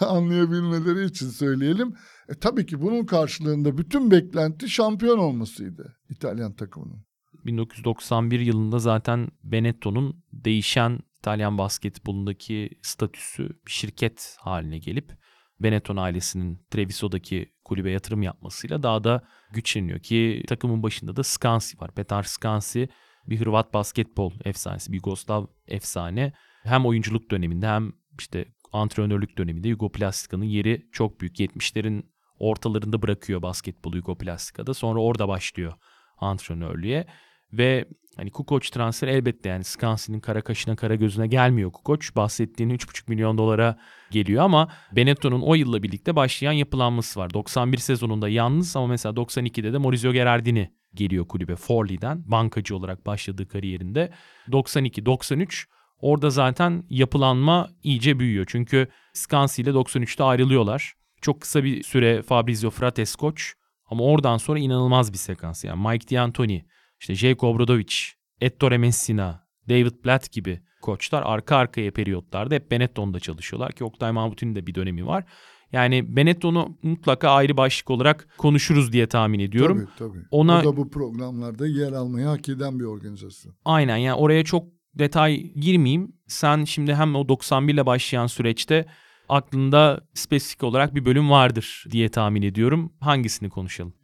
anlayabilmeleri 0.00 1.04
için 1.04 1.28
söyleyelim. 1.28 1.94
E, 2.28 2.34
tabii 2.34 2.66
ki 2.66 2.82
bunun 2.82 3.06
karşılığında 3.06 3.78
bütün 3.78 4.10
beklenti 4.10 4.68
şampiyon 4.68 5.18
olmasıydı 5.18 5.96
İtalyan 6.10 6.52
takımının. 6.52 7.07
1991 7.46 8.40
yılında 8.40 8.78
zaten 8.78 9.28
Benetton'un 9.42 10.24
değişen 10.32 11.00
İtalyan 11.18 11.58
basketbolundaki 11.58 12.70
statüsü 12.82 13.60
şirket 13.66 14.36
haline 14.40 14.78
gelip 14.78 15.18
Benetton 15.60 15.96
ailesinin 15.96 16.66
Treviso'daki 16.70 17.52
kulübe 17.64 17.90
yatırım 17.90 18.22
yapmasıyla 18.22 18.82
daha 18.82 19.04
da 19.04 19.24
güçleniyor 19.52 19.98
ki 20.00 20.42
takımın 20.46 20.82
başında 20.82 21.16
da 21.16 21.22
Skansi 21.22 21.80
var. 21.80 21.94
Petar 21.94 22.22
Skansi 22.22 22.88
bir 23.26 23.40
Hırvat 23.40 23.74
basketbol 23.74 24.32
efsanesi, 24.44 24.92
bir 24.92 24.96
Yugoslav 24.96 25.46
efsane. 25.66 26.32
Hem 26.62 26.86
oyunculuk 26.86 27.30
döneminde 27.30 27.66
hem 27.66 27.92
işte 28.18 28.44
antrenörlük 28.72 29.38
döneminde 29.38 29.68
Yugoplastika'nın 29.68 30.44
yeri 30.44 30.86
çok 30.92 31.20
büyük. 31.20 31.40
70'lerin 31.40 32.02
ortalarında 32.38 33.02
bırakıyor 33.02 33.42
basketbolu 33.42 33.96
Yugoplastika'da. 33.96 34.74
Sonra 34.74 35.00
orada 35.00 35.28
başlıyor 35.28 35.72
antrenörlüğe. 36.18 37.06
Ve 37.52 37.84
hani 38.16 38.30
Kukoc 38.30 38.70
transfer 38.70 39.08
elbette 39.08 39.48
yani 39.48 39.64
Skansi'nin 39.64 40.20
kara 40.20 40.40
kaşına 40.40 40.76
kara 40.76 40.94
gözüne 40.94 41.26
gelmiyor 41.26 41.72
Kukoc. 41.72 42.06
Bahsettiğin 42.16 42.70
3,5 42.70 43.02
milyon 43.08 43.38
dolara 43.38 43.78
geliyor 44.10 44.44
ama 44.44 44.68
Benetton'un 44.92 45.40
o 45.40 45.54
yılla 45.54 45.82
birlikte 45.82 46.16
başlayan 46.16 46.52
yapılanması 46.52 47.20
var. 47.20 47.34
91 47.34 47.78
sezonunda 47.78 48.28
yalnız 48.28 48.76
ama 48.76 48.86
mesela 48.86 49.14
92'de 49.14 49.72
de 49.72 49.78
Maurizio 49.78 50.12
Gerardini 50.12 50.72
geliyor 50.94 51.28
kulübe 51.28 51.56
Forli'den 51.56 52.22
bankacı 52.26 52.76
olarak 52.76 53.06
başladığı 53.06 53.48
kariyerinde. 53.48 54.12
92-93 54.48 55.64
orada 56.00 56.30
zaten 56.30 56.84
yapılanma 56.90 57.68
iyice 57.82 58.18
büyüyor. 58.18 58.46
Çünkü 58.48 58.88
Skansi 59.12 59.62
ile 59.62 59.70
93'te 59.70 60.24
ayrılıyorlar. 60.24 60.94
Çok 61.20 61.40
kısa 61.40 61.64
bir 61.64 61.82
süre 61.82 62.22
Fabrizio 62.22 62.70
Frates 62.70 63.16
koç 63.16 63.54
ama 63.86 64.04
oradan 64.04 64.36
sonra 64.36 64.58
inanılmaz 64.58 65.12
bir 65.12 65.18
sekans. 65.18 65.64
Yani 65.64 65.88
Mike 65.88 66.16
D'Antoni, 66.16 66.64
işte 67.00 67.14
Jake 67.14 67.46
Obradovic, 67.46 67.94
Ettore 68.40 68.78
Messina, 68.78 69.46
David 69.68 70.04
Blatt 70.04 70.32
gibi 70.32 70.60
koçlar 70.82 71.22
arka 71.26 71.56
arkaya 71.56 71.90
periyotlarda 71.90 72.54
hep 72.54 72.70
Benetton'da 72.70 73.20
çalışıyorlar 73.20 73.72
ki 73.72 73.84
Oktay 73.84 74.12
Mahmut'un 74.12 74.54
da 74.54 74.66
bir 74.66 74.74
dönemi 74.74 75.06
var. 75.06 75.24
Yani 75.72 76.16
Benetton'u 76.16 76.78
mutlaka 76.82 77.30
ayrı 77.30 77.56
başlık 77.56 77.90
olarak 77.90 78.28
konuşuruz 78.38 78.92
diye 78.92 79.06
tahmin 79.06 79.38
ediyorum. 79.38 79.88
Tabii 79.98 80.10
tabii. 80.12 80.24
Ona- 80.30 80.60
O 80.60 80.64
da 80.64 80.76
bu 80.76 80.90
programlarda 80.90 81.66
yer 81.66 81.92
almayı 81.92 82.26
hak 82.26 82.48
eden 82.48 82.80
bir 82.80 82.84
organizasyon. 82.84 83.54
Aynen 83.64 83.96
yani 83.96 84.14
oraya 84.14 84.44
çok 84.44 84.64
detay 84.94 85.36
girmeyeyim. 85.36 86.12
Sen 86.26 86.64
şimdi 86.64 86.94
hem 86.94 87.14
o 87.16 87.28
91 87.28 87.74
ile 87.74 87.86
başlayan 87.86 88.26
süreçte 88.26 88.86
aklında 89.28 90.00
spesifik 90.14 90.64
olarak 90.64 90.94
bir 90.94 91.04
bölüm 91.04 91.30
vardır 91.30 91.84
diye 91.90 92.08
tahmin 92.08 92.42
ediyorum. 92.42 92.92
Hangisini 93.00 93.50
konuşalım? 93.50 93.94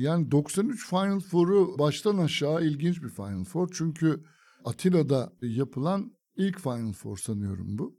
Yani 0.00 0.30
93 0.30 0.88
Final 0.90 1.20
Four'u 1.20 1.78
baştan 1.78 2.18
aşağı 2.18 2.64
ilginç 2.64 3.02
bir 3.02 3.08
Final 3.08 3.44
Four. 3.44 3.68
Çünkü 3.72 4.24
Atina'da 4.64 5.32
yapılan 5.42 6.12
ilk 6.36 6.60
Final 6.60 6.92
Four 6.92 7.16
sanıyorum 7.16 7.78
bu. 7.78 7.98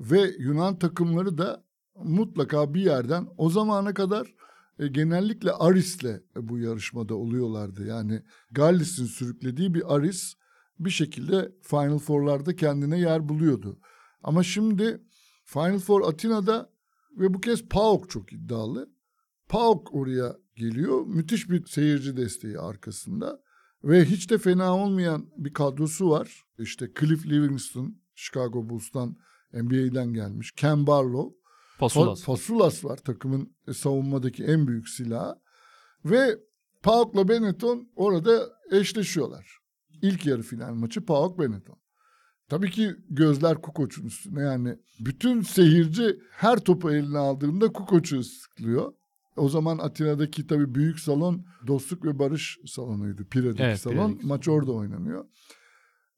Ve 0.00 0.34
Yunan 0.38 0.78
takımları 0.78 1.38
da 1.38 1.64
mutlaka 1.94 2.74
bir 2.74 2.80
yerden 2.80 3.26
o 3.36 3.50
zamana 3.50 3.94
kadar 3.94 4.34
e, 4.78 4.86
genellikle 4.86 5.52
Aris'le 5.52 6.22
bu 6.36 6.58
yarışmada 6.58 7.14
oluyorlardı. 7.14 7.86
Yani 7.86 8.22
Gallis'in 8.50 9.06
sürüklediği 9.06 9.74
bir 9.74 9.94
Aris 9.94 10.34
bir 10.78 10.90
şekilde 10.90 11.52
Final 11.62 11.98
Four'larda 11.98 12.56
kendine 12.56 12.98
yer 12.98 13.28
buluyordu. 13.28 13.78
Ama 14.22 14.42
şimdi 14.42 15.00
Final 15.44 15.78
Four 15.78 16.08
Atina'da 16.08 16.70
ve 17.18 17.34
bu 17.34 17.40
kez 17.40 17.68
PAOK 17.68 18.10
çok 18.10 18.32
iddialı. 18.32 18.90
PAOK 19.50 19.94
oraya 19.94 20.36
geliyor. 20.56 21.06
Müthiş 21.06 21.50
bir 21.50 21.66
seyirci 21.66 22.16
desteği 22.16 22.58
arkasında. 22.58 23.40
Ve 23.84 24.04
hiç 24.04 24.30
de 24.30 24.38
fena 24.38 24.76
olmayan 24.76 25.30
bir 25.36 25.52
kadrosu 25.52 26.10
var. 26.10 26.42
İşte 26.58 26.88
Cliff 27.00 27.26
Livingston, 27.26 27.96
Chicago 28.14 28.68
Bulls'tan 28.68 29.16
NBA'den 29.52 30.12
gelmiş. 30.12 30.52
Ken 30.52 30.86
Barlow. 30.86 31.36
Pasulas. 31.78 32.20
Fa- 32.20 32.24
Fasulas 32.24 32.84
var 32.84 32.96
takımın 32.96 33.52
savunmadaki 33.72 34.44
en 34.44 34.66
büyük 34.66 34.88
silahı. 34.88 35.34
Ve 36.04 36.38
PAOK'la 36.82 37.28
Benetton 37.28 37.88
orada 37.96 38.48
eşleşiyorlar. 38.70 39.58
İlk 40.02 40.26
yarı 40.26 40.42
final 40.42 40.74
maçı 40.74 41.04
PAOK 41.04 41.38
Benetton. 41.38 41.78
Tabii 42.48 42.70
ki 42.70 42.90
gözler 43.10 43.62
Kukoç'un 43.62 44.06
üstüne 44.06 44.40
yani 44.40 44.76
bütün 45.00 45.42
seyirci 45.42 46.18
her 46.30 46.58
topu 46.58 46.90
eline 46.90 47.18
aldığında 47.18 47.72
Kukoç'u 47.72 48.18
ıslıklıyor. 48.18 48.92
O 49.36 49.48
zaman 49.48 49.78
Atina'daki 49.78 50.46
tabii 50.46 50.74
büyük 50.74 51.00
salon 51.00 51.44
Dostluk 51.66 52.04
ve 52.04 52.18
Barış 52.18 52.58
salonuydu. 52.66 53.24
Pire'deki 53.24 53.62
Evet, 53.62 53.80
salon. 53.80 54.08
Pire'deki. 54.08 54.26
Maç 54.26 54.48
orada 54.48 54.72
oynanıyor. 54.72 55.24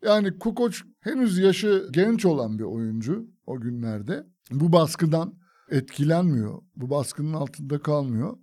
Yani 0.05 0.38
Kukoç 0.38 0.85
henüz 1.01 1.38
yaşı 1.38 1.88
genç 1.92 2.25
olan 2.25 2.59
bir 2.59 2.64
oyuncu 2.64 3.27
o 3.46 3.61
günlerde. 3.61 4.27
Bu 4.51 4.72
baskıdan 4.72 5.35
etkilenmiyor. 5.70 6.62
Bu 6.77 6.90
baskının 6.90 7.33
altında 7.33 7.83
kalmıyor. 7.83 8.38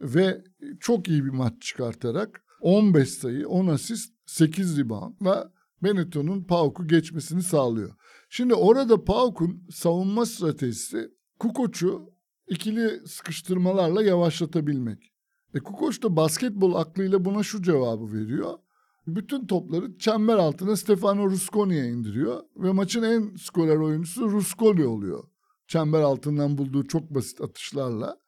Ve 0.00 0.44
çok 0.80 1.08
iyi 1.08 1.24
bir 1.24 1.30
maç 1.30 1.62
çıkartarak 1.62 2.42
15 2.60 3.08
sayı, 3.10 3.48
10 3.48 3.66
asist, 3.66 4.14
8 4.26 4.78
reboundla 4.78 5.52
Benetton'un 5.82 6.44
Pauk'u 6.44 6.86
geçmesini 6.86 7.42
sağlıyor. 7.42 7.94
Şimdi 8.30 8.54
orada 8.54 9.04
Pauk'un 9.04 9.62
savunma 9.70 10.26
stratejisi 10.26 11.10
Kukoç'u 11.38 12.17
ikili 12.48 13.06
sıkıştırmalarla 13.06 14.02
yavaşlatabilmek. 14.02 15.12
E 15.54 15.58
Kukoç 15.58 16.02
da 16.02 16.16
basketbol 16.16 16.74
aklıyla 16.74 17.24
buna 17.24 17.42
şu 17.42 17.62
cevabı 17.62 18.12
veriyor. 18.12 18.58
Bütün 19.06 19.46
topları 19.46 19.98
çember 19.98 20.36
altına 20.36 20.76
Stefano 20.76 21.30
Rusconi'ye 21.30 21.88
indiriyor 21.88 22.42
ve 22.56 22.72
maçın 22.72 23.02
en 23.02 23.36
skorer 23.36 23.76
oyuncusu 23.76 24.30
Rusconi 24.30 24.86
oluyor. 24.86 25.24
Çember 25.66 26.00
altından 26.00 26.58
bulduğu 26.58 26.86
çok 26.86 27.10
basit 27.10 27.40
atışlarla. 27.40 28.18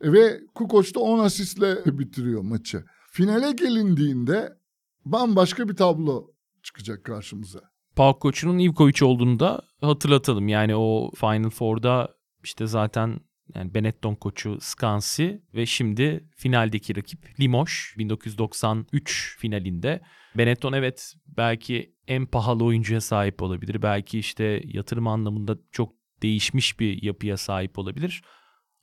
E 0.00 0.12
ve 0.12 0.40
Kukoç 0.54 0.94
da 0.94 1.00
10 1.00 1.18
asistle 1.18 1.84
bitiriyor 1.98 2.42
maçı. 2.42 2.84
Finale 3.10 3.52
gelindiğinde 3.52 4.58
bambaşka 5.04 5.68
bir 5.68 5.76
tablo 5.76 6.30
çıkacak 6.62 7.04
karşımıza. 7.04 7.60
Pauk 7.96 8.20
koçunun 8.20 8.58
Ivkovic 8.58 9.04
olduğunu 9.04 9.40
da 9.40 9.62
hatırlatalım. 9.80 10.48
Yani 10.48 10.76
o 10.76 11.10
Final 11.14 11.50
Four'da 11.50 12.14
işte 12.44 12.66
zaten 12.66 13.20
yani 13.54 13.74
Benetton 13.74 14.14
koçu 14.14 14.58
Skansi 14.60 15.42
ve 15.54 15.66
şimdi 15.66 16.28
finaldeki 16.36 16.96
rakip 16.96 17.40
Limoges 17.40 17.94
1993 17.98 19.36
finalinde. 19.38 20.00
Benetton 20.36 20.72
evet 20.72 21.14
belki 21.26 21.94
en 22.08 22.26
pahalı 22.26 22.64
oyuncuya 22.64 23.00
sahip 23.00 23.42
olabilir. 23.42 23.82
Belki 23.82 24.18
işte 24.18 24.62
yatırım 24.64 25.06
anlamında 25.06 25.56
çok 25.72 25.92
değişmiş 26.22 26.80
bir 26.80 27.02
yapıya 27.02 27.36
sahip 27.36 27.78
olabilir. 27.78 28.22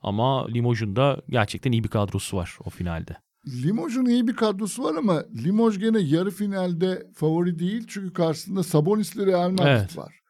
Ama 0.01 0.47
Limos'un 0.47 0.95
da 0.95 1.21
gerçekten 1.29 1.71
iyi 1.71 1.83
bir 1.83 1.89
kadrosu 1.89 2.37
var 2.37 2.57
o 2.65 2.69
finalde. 2.69 3.17
Limos'un 3.47 4.05
iyi 4.05 4.27
bir 4.27 4.35
kadrosu 4.35 4.83
var 4.83 4.95
ama 4.95 5.23
Limoges 5.43 5.79
gene 5.79 5.99
yarı 5.99 6.31
finalde 6.31 7.07
favori 7.15 7.59
değil. 7.59 7.85
Çünkü 7.87 8.13
karşısında 8.13 8.63
Sabonis'li 8.63 9.25
Real 9.25 9.49
Madrid 9.49 9.65
Evet. 9.65 9.97
var. 9.97 10.20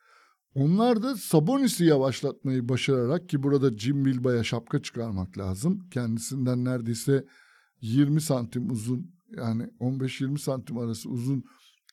Onlar 0.55 1.03
da 1.03 1.15
Sabonis'i 1.15 1.85
yavaşlatmayı 1.85 2.69
başararak 2.69 3.29
ki 3.29 3.43
burada 3.43 3.77
Jim 3.77 4.05
Bilba'ya 4.05 4.43
şapka 4.43 4.81
çıkarmak 4.81 5.37
lazım. 5.37 5.89
Kendisinden 5.93 6.65
neredeyse 6.65 7.25
20 7.81 8.21
santim 8.21 8.71
uzun 8.71 9.11
yani 9.37 9.63
15-20 9.79 10.37
santim 10.37 10.77
arası 10.77 11.09
uzun 11.09 11.43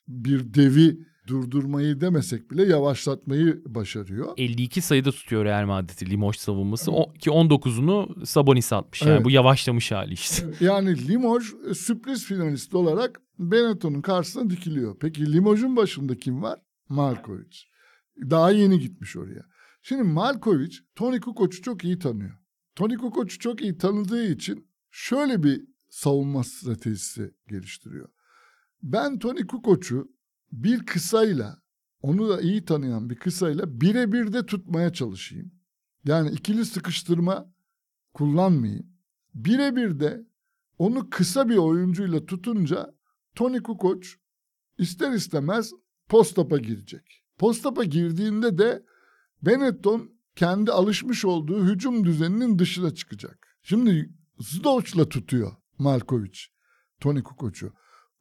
bir 0.09 0.55
devi 0.55 0.99
durdurmayı 1.27 2.01
demesek 2.01 2.51
bile 2.51 2.65
yavaşlatmayı 2.65 3.63
başarıyor. 3.67 4.33
52 4.37 4.81
sayıda 4.81 5.11
tutuyor 5.13 5.45
Real 5.45 5.67
Madrid'i 5.67 6.11
Limoges 6.11 6.41
savunması. 6.41 6.93
O, 6.93 7.13
ki 7.13 7.31
19'unu 7.31 8.27
Sabonis 8.27 8.73
atmış. 8.73 9.03
Yani 9.03 9.13
Evet. 9.13 9.25
bu 9.25 9.31
yavaşlamış 9.31 9.93
hali 9.93 10.13
işte. 10.13 10.47
Yani 10.61 11.09
Limoges 11.09 11.55
e, 11.71 11.75
sürpriz 11.75 12.25
finalist 12.25 12.75
olarak 12.75 13.21
Benetton'un 13.39 14.03
karşısına 14.03 14.51
dikiliyor. 14.51 14.97
Peki 15.01 15.33
Limos'un 15.33 15.77
başında 15.77 16.19
kim 16.19 16.43
var? 16.43 16.59
Malkovic. 16.89 17.57
Daha 18.21 18.51
yeni 18.51 18.79
gitmiş 18.79 19.17
oraya. 19.17 19.47
Şimdi 19.83 20.03
Malkovic 20.03 20.79
Toni 20.95 21.21
Kukoc'u 21.21 21.63
çok 21.63 21.85
iyi 21.85 21.99
tanıyor. 21.99 22.39
Toni 22.75 22.97
Kukoc'u 22.97 23.39
çok 23.39 23.61
iyi 23.61 23.79
tanıdığı 23.79 24.27
için 24.27 24.69
şöyle 24.91 25.43
bir 25.43 25.65
savunma 25.91 26.45
stratejisi 26.45 27.35
geliştiriyor. 27.49 28.09
Ben 28.83 29.19
Toni 29.19 29.47
Kukoc'u 29.47 30.13
bir 30.53 30.87
kısayla 30.87 31.63
onu 32.03 32.29
da 32.29 32.41
iyi 32.41 32.65
tanıyan 32.65 33.11
bir 33.11 33.17
kısayla 33.17 33.81
birebir 33.81 34.33
de 34.33 34.47
tutmaya 34.47 34.93
çalışayım. 34.93 35.53
Yani 36.05 36.31
ikili 36.31 36.65
sıkıştırma 36.65 37.53
kullanmayayım. 38.15 38.87
Birebir 39.35 40.01
de 40.01 40.27
onu 40.79 41.11
kısa 41.11 41.49
bir 41.49 41.57
oyuncuyla 41.57 42.27
tutunca 42.27 42.95
Toni 43.35 43.63
Kukoc 43.63 44.09
ister 44.79 45.13
istemez 45.13 45.73
postapa 46.09 46.59
girecek. 46.59 47.25
Postapa 47.39 47.85
girdiğinde 47.85 48.59
de 48.59 48.83
Benetton 49.43 50.11
kendi 50.37 50.73
alışmış 50.73 51.25
olduğu 51.25 51.65
hücum 51.65 52.05
düzeninin 52.05 52.59
dışına 52.59 52.95
çıkacak. 52.95 53.57
Şimdi 53.63 54.11
Zdovc'la 54.39 55.09
tutuyor 55.09 55.53
Malkovic 55.79 56.39
Toni 57.01 57.23
Kukoc'u. 57.23 57.73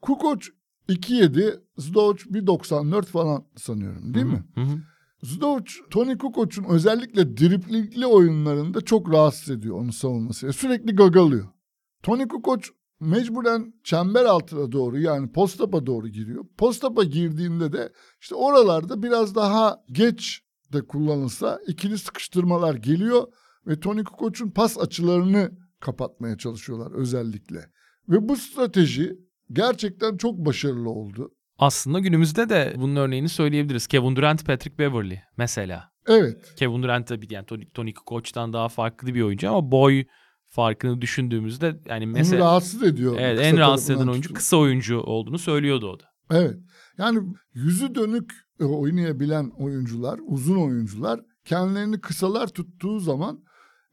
Kukoc 0.02 0.48
2.7, 0.90 1.60
Zdovc 1.78 2.24
1.94 2.24 3.06
falan 3.06 3.46
sanıyorum 3.56 4.14
değil 4.14 4.26
mi? 4.26 4.44
Hı 4.56 4.62
hı. 4.62 4.82
Zdovc, 5.24 5.74
Toni 5.90 6.18
Kukoc'un 6.18 6.64
özellikle 6.64 7.38
driplingli 7.38 8.06
oyunlarında 8.06 8.82
çok 8.82 9.14
rahatsız 9.14 9.50
ediyor 9.50 9.76
onu 9.76 9.94
savunması. 9.94 10.54
Sürekli 10.54 10.96
gagalıyor. 10.96 11.48
Toni 12.04 12.28
Kukoc 12.28 12.70
mecburen 13.00 13.74
çember 13.84 14.26
altına 14.26 14.72
doğru 14.72 15.00
yani 15.00 15.32
postapa 15.32 15.86
doğru 15.86 16.08
giriyor. 16.08 16.46
Postapa 16.58 17.04
girdiğinde 17.04 17.74
de 17.74 17.92
işte 18.22 18.36
oralarda 18.36 19.04
biraz 19.04 19.36
daha 19.36 19.84
geç 19.92 20.42
de 20.74 20.82
kullanılsa 20.82 21.60
ikili 21.68 21.98
sıkıştırmalar 21.98 22.76
geliyor 22.76 23.28
ve 23.68 23.80
Toni 23.80 24.04
Kukoc'un 24.04 24.50
pas 24.50 24.78
açılarını 24.78 25.52
kapatmaya 25.80 26.38
çalışıyorlar 26.38 26.92
özellikle. 26.92 27.60
Ve 28.10 28.30
bu 28.30 28.36
strateji 28.36 29.18
gerçekten 29.52 30.18
çok 30.18 30.38
başarılı 30.38 30.90
oldu. 30.90 31.32
Aslında 31.58 32.00
günümüzde 32.00 32.50
de 32.50 32.74
bunun 32.78 32.96
örneğini 32.96 33.30
söyleyebiliriz. 33.30 33.88
Kevin 33.88 34.16
Durant, 34.16 34.46
Patrick 34.46 34.78
Beverley 34.78 35.20
mesela. 35.38 35.92
Evet, 36.08 36.56
Kevin 36.56 36.84
Durant 36.84 37.08
tabii 37.08 37.28
yani 37.30 37.46
Tony, 37.46 37.70
Tony 37.74 37.94
Kukoç'tan 37.94 38.54
daha 38.54 38.70
farklı 38.70 39.14
bir 39.14 39.22
oyuncu 39.22 39.50
ama 39.50 39.72
boy 39.72 40.06
farkını 40.48 41.02
düşündüğümüzde 41.02 41.80
yani 41.86 42.06
onu 42.06 42.12
mesela 42.12 42.46
rahatsız 42.46 42.84
ediyor. 42.84 43.16
evet, 43.20 43.40
en 43.42 43.58
rahatsız 43.58 43.90
eden 43.90 44.08
oyuncu 44.08 44.22
tutup. 44.22 44.38
kısa 44.38 44.58
oyuncu 44.58 45.00
olduğunu 45.00 45.40
söylüyordu 45.40 45.90
o 45.90 46.00
da. 46.00 46.04
Evet. 46.32 46.58
Yani 46.98 47.20
yüzü 47.54 47.96
dönük 47.96 48.34
e, 48.60 48.64
oynayabilen 48.64 49.52
oyuncular, 49.58 50.20
uzun 50.28 50.58
oyuncular 50.58 51.20
kendilerini 51.46 52.02
kısalar 52.02 52.48
tuttuğu 52.48 53.00
zaman 53.00 53.44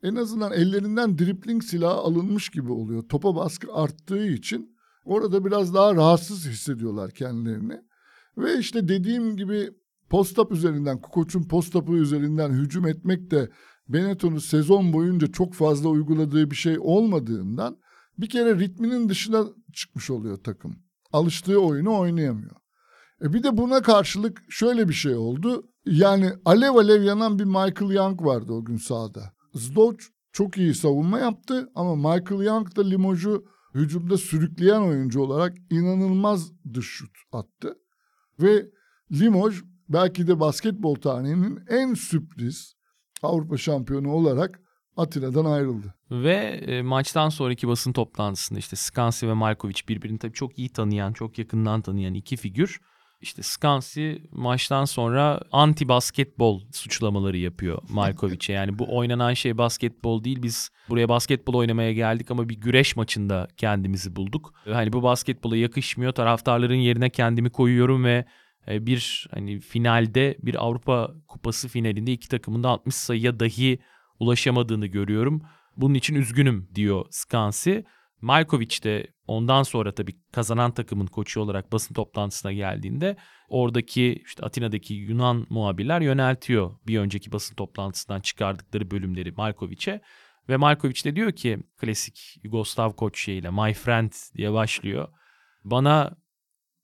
en 0.02 0.14
azından 0.14 0.52
ellerinden 0.52 1.18
dripling 1.18 1.62
silahı 1.64 1.94
alınmış 1.94 2.48
gibi 2.48 2.72
oluyor. 2.72 3.02
Topa 3.08 3.36
baskı 3.36 3.72
arttığı 3.72 4.26
için 4.26 4.76
orada 5.04 5.44
biraz 5.44 5.74
daha 5.74 5.94
rahatsız 5.94 6.46
hissediyorlar 6.46 7.10
kendilerini. 7.10 7.80
Ve 8.38 8.58
işte 8.58 8.88
dediğim 8.88 9.36
gibi 9.36 9.70
postap 10.10 10.52
üzerinden, 10.52 11.00
Kukoç'un 11.00 11.42
postapı 11.42 11.92
üzerinden 11.92 12.50
hücum 12.52 12.86
etmek 12.86 13.30
de 13.30 13.50
Benetton'un 13.88 14.38
sezon 14.38 14.92
boyunca 14.92 15.26
çok 15.26 15.54
fazla 15.54 15.88
uyguladığı 15.88 16.50
bir 16.50 16.56
şey 16.56 16.76
olmadığından 16.80 17.78
bir 18.18 18.28
kere 18.28 18.58
ritminin 18.58 19.08
dışına 19.08 19.44
çıkmış 19.72 20.10
oluyor 20.10 20.36
takım. 20.36 20.76
Alıştığı 21.12 21.58
oyunu 21.58 21.98
oynayamıyor. 21.98 22.56
E 23.22 23.32
bir 23.32 23.42
de 23.42 23.56
buna 23.56 23.82
karşılık 23.82 24.42
şöyle 24.48 24.88
bir 24.88 24.94
şey 24.94 25.14
oldu. 25.14 25.70
Yani 25.86 26.32
alev 26.44 26.74
alev 26.74 27.02
yanan 27.02 27.38
bir 27.38 27.44
Michael 27.44 27.90
Young 27.90 28.22
vardı 28.22 28.52
o 28.52 28.64
gün 28.64 28.76
sahada. 28.76 29.32
Zdovc 29.54 30.04
çok 30.32 30.56
iyi 30.56 30.74
savunma 30.74 31.18
yaptı 31.18 31.70
ama 31.74 31.96
Michael 31.96 32.40
Young 32.40 32.76
da 32.76 32.82
Limoj'u 32.82 33.44
hücumda 33.74 34.18
sürükleyen 34.18 34.80
oyuncu 34.80 35.20
olarak 35.20 35.56
inanılmaz 35.70 36.52
dış 36.74 36.86
şut 36.86 37.16
attı. 37.32 37.78
Ve 38.40 38.66
Limoj 39.12 39.62
belki 39.88 40.26
de 40.26 40.40
basketbol 40.40 40.94
tarihinin 40.94 41.60
en 41.68 41.94
sürpriz 41.94 42.74
Avrupa 43.24 43.56
şampiyonu 43.56 44.12
olarak 44.12 44.60
Atina'dan 44.96 45.44
ayrıldı. 45.44 45.94
Ve 46.10 46.34
e, 46.66 46.82
maçtan 46.82 47.28
sonraki 47.28 47.68
basın 47.68 47.92
toplantısında 47.92 48.58
işte 48.58 48.76
Skansi 48.76 49.28
ve 49.28 49.32
Markovic 49.32 49.80
birbirini 49.88 50.18
tabii 50.18 50.32
çok 50.32 50.58
iyi 50.58 50.68
tanıyan, 50.68 51.12
çok 51.12 51.38
yakından 51.38 51.82
tanıyan 51.82 52.14
iki 52.14 52.36
figür. 52.36 52.80
İşte 53.20 53.42
Skansi 53.42 54.22
maçtan 54.32 54.84
sonra 54.84 55.40
anti 55.52 55.88
basketbol 55.88 56.60
suçlamaları 56.72 57.36
yapıyor 57.36 57.82
Markovic'e. 57.88 58.52
Yani 58.52 58.78
bu 58.78 58.96
oynanan 58.96 59.34
şey 59.34 59.58
basketbol 59.58 60.24
değil. 60.24 60.42
Biz 60.42 60.70
buraya 60.88 61.08
basketbol 61.08 61.54
oynamaya 61.54 61.92
geldik 61.92 62.30
ama 62.30 62.48
bir 62.48 62.54
güreş 62.54 62.96
maçında 62.96 63.48
kendimizi 63.56 64.16
bulduk. 64.16 64.54
Hani 64.64 64.92
bu 64.92 65.02
basketbola 65.02 65.56
yakışmıyor. 65.56 66.12
Taraftarların 66.12 66.74
yerine 66.74 67.10
kendimi 67.10 67.50
koyuyorum 67.50 68.04
ve 68.04 68.24
bir 68.68 69.26
hani 69.30 69.60
finalde 69.60 70.36
bir 70.42 70.64
Avrupa 70.64 71.14
Kupası 71.28 71.68
finalinde 71.68 72.12
iki 72.12 72.28
takımın 72.28 72.62
da 72.62 72.68
60 72.68 72.94
sayıya 72.94 73.40
dahi 73.40 73.78
ulaşamadığını 74.20 74.86
görüyorum. 74.86 75.42
Bunun 75.76 75.94
için 75.94 76.14
üzgünüm 76.14 76.68
diyor 76.74 77.06
Skansi. 77.10 77.84
Markovic 78.20 78.82
de 78.82 79.06
ondan 79.26 79.62
sonra 79.62 79.94
tabii 79.94 80.12
kazanan 80.32 80.74
takımın 80.74 81.06
koçu 81.06 81.40
olarak 81.40 81.72
basın 81.72 81.94
toplantısına 81.94 82.52
geldiğinde 82.52 83.16
oradaki 83.48 84.22
işte 84.26 84.42
Atina'daki 84.44 84.94
Yunan 84.94 85.46
muhabirler 85.50 86.00
yöneltiyor 86.00 86.70
bir 86.86 86.98
önceki 86.98 87.32
basın 87.32 87.54
toplantısından 87.54 88.20
çıkardıkları 88.20 88.90
bölümleri 88.90 89.32
Markovic'e. 89.32 90.00
Ve 90.48 90.56
Markovic 90.56 91.04
de 91.04 91.16
diyor 91.16 91.32
ki 91.32 91.58
klasik 91.76 92.40
Yugoslav 92.42 92.92
koç 92.92 93.24
şeyiyle 93.24 93.50
my 93.50 93.72
friend 93.72 94.12
diye 94.36 94.52
başlıyor. 94.52 95.08
Bana 95.64 96.16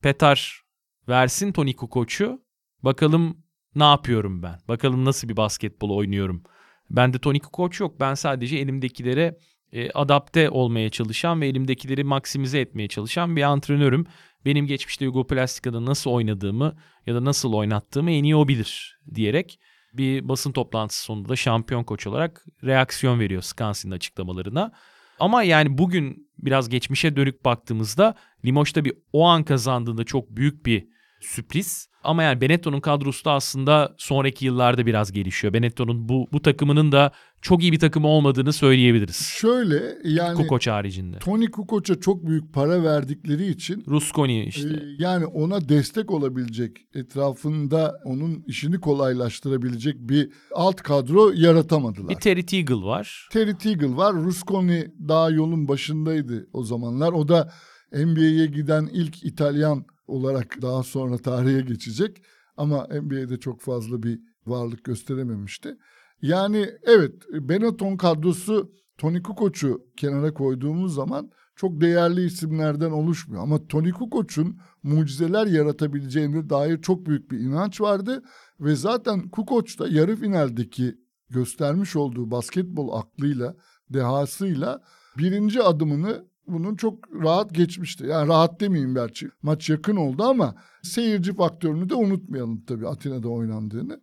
Petar 0.02 0.60
versin 1.08 1.52
Toni 1.52 1.76
Kukoc'u 1.76 2.42
bakalım 2.82 3.44
ne 3.74 3.84
yapıyorum 3.84 4.42
ben. 4.42 4.58
Bakalım 4.68 5.04
nasıl 5.04 5.28
bir 5.28 5.36
basketbol 5.36 5.90
oynuyorum. 5.90 6.42
Bende 6.90 7.18
Toni 7.18 7.40
Kukoc 7.40 7.84
yok. 7.84 8.00
Ben 8.00 8.14
sadece 8.14 8.56
elimdekilere 8.56 9.38
e, 9.72 9.90
adapte 9.90 10.50
olmaya 10.50 10.90
çalışan 10.90 11.40
ve 11.40 11.48
elimdekileri 11.48 12.04
maksimize 12.04 12.60
etmeye 12.60 12.88
çalışan 12.88 13.36
bir 13.36 13.42
antrenörüm. 13.42 14.06
Benim 14.44 14.66
geçmişte 14.66 15.04
Yugoplastika'da 15.04 15.84
nasıl 15.84 16.10
oynadığımı 16.10 16.76
ya 17.06 17.14
da 17.14 17.24
nasıl 17.24 17.52
oynattığımı 17.52 18.10
en 18.10 18.24
iyi 18.24 18.36
o 18.36 18.48
bilir 18.48 18.98
diyerek 19.14 19.58
bir 19.92 20.28
basın 20.28 20.52
toplantısı 20.52 21.02
sonunda 21.02 21.28
da 21.28 21.36
şampiyon 21.36 21.84
koç 21.84 22.06
olarak 22.06 22.46
reaksiyon 22.64 23.20
veriyor 23.20 23.42
Skansi'nin 23.42 23.92
açıklamalarına. 23.92 24.72
Ama 25.20 25.42
yani 25.42 25.78
bugün 25.78 26.30
biraz 26.38 26.68
geçmişe 26.68 27.16
dönük 27.16 27.44
baktığımızda 27.44 28.14
Limoges 28.44 28.72
tabii 28.72 28.92
o 29.12 29.24
an 29.26 29.44
kazandığında 29.44 30.04
çok 30.04 30.36
büyük 30.36 30.66
bir 30.66 30.88
sürpriz. 31.20 31.90
Ama 32.04 32.22
yani 32.22 32.40
Benetton'un 32.40 32.80
kadrosu 32.80 33.24
da 33.24 33.32
aslında 33.32 33.94
sonraki 33.98 34.44
yıllarda 34.44 34.86
biraz 34.86 35.12
gelişiyor. 35.12 35.52
Benetton'un 35.54 36.08
bu, 36.08 36.28
bu 36.32 36.42
takımının 36.42 36.92
da 36.92 37.12
çok 37.42 37.62
iyi 37.62 37.72
bir 37.72 37.78
takım 37.78 38.04
olmadığını 38.04 38.52
söyleyebiliriz. 38.52 39.16
Şöyle 39.16 39.98
yani 40.04 40.36
Kukoc 40.36 40.70
haricinde. 40.70 41.18
Tony 41.18 41.46
Kukoc'a 41.46 42.00
çok 42.00 42.26
büyük 42.26 42.52
para 42.52 42.82
verdikleri 42.84 43.46
için 43.46 43.84
Rusconi 43.88 44.44
işte. 44.44 44.68
Ee, 44.68 44.82
yani 44.98 45.26
ona 45.26 45.68
destek 45.68 46.10
olabilecek, 46.10 46.76
etrafında 46.94 48.00
onun 48.04 48.44
işini 48.46 48.80
kolaylaştırabilecek 48.80 49.96
bir 49.98 50.30
alt 50.54 50.76
kadro 50.76 51.30
yaratamadılar. 51.34 52.08
bir 52.08 52.14
Terry 52.14 52.46
Teagle 52.46 52.86
var. 52.86 53.28
Terry 53.32 53.58
Teagle 53.58 53.96
var. 53.96 54.14
Rusconi 54.14 54.86
daha 55.08 55.30
yolun 55.30 55.68
başındaydı 55.68 56.48
o 56.52 56.64
zamanlar. 56.64 57.12
O 57.12 57.28
da 57.28 57.52
NBA'ye 57.92 58.46
giden 58.46 58.88
ilk 58.92 59.24
İtalyan 59.24 59.84
olarak 60.10 60.62
daha 60.62 60.82
sonra 60.82 61.18
tarihe 61.18 61.60
geçecek. 61.60 62.22
Ama 62.56 62.86
NBA'de 63.02 63.40
çok 63.40 63.60
fazla 63.60 64.02
bir 64.02 64.20
varlık 64.46 64.84
gösterememişti. 64.84 65.76
Yani 66.22 66.70
evet 66.82 67.14
Benetton 67.32 67.96
kadrosu 67.96 68.72
Toni 68.98 69.22
Kukoc'u 69.22 69.86
kenara 69.96 70.34
koyduğumuz 70.34 70.94
zaman 70.94 71.30
çok 71.56 71.80
değerli 71.80 72.24
isimlerden 72.24 72.90
oluşmuyor. 72.90 73.42
Ama 73.42 73.66
Toni 73.66 73.92
Kukoc'un 73.92 74.58
mucizeler 74.82 75.46
yaratabileceğine 75.46 76.50
dair 76.50 76.82
çok 76.82 77.06
büyük 77.06 77.30
bir 77.30 77.38
inanç 77.38 77.80
vardı. 77.80 78.22
Ve 78.60 78.76
zaten 78.76 79.28
Kukoc 79.28 79.78
da 79.78 79.88
yarı 79.88 80.16
finaldeki 80.16 80.98
göstermiş 81.30 81.96
olduğu 81.96 82.30
basketbol 82.30 83.00
aklıyla, 83.00 83.56
dehasıyla 83.92 84.82
birinci 85.18 85.62
adımını 85.62 86.24
bunun 86.46 86.76
çok 86.76 87.14
rahat 87.22 87.54
geçmişti. 87.54 88.06
Yani 88.06 88.28
rahat 88.28 88.60
demeyeyim 88.60 88.94
gerçi. 88.94 89.28
Maç 89.42 89.70
yakın 89.70 89.96
oldu 89.96 90.22
ama 90.22 90.54
seyirci 90.82 91.34
faktörünü 91.34 91.88
de 91.88 91.94
unutmayalım 91.94 92.64
tabii 92.64 92.88
Atina'da 92.88 93.28
oynandığını. 93.28 94.00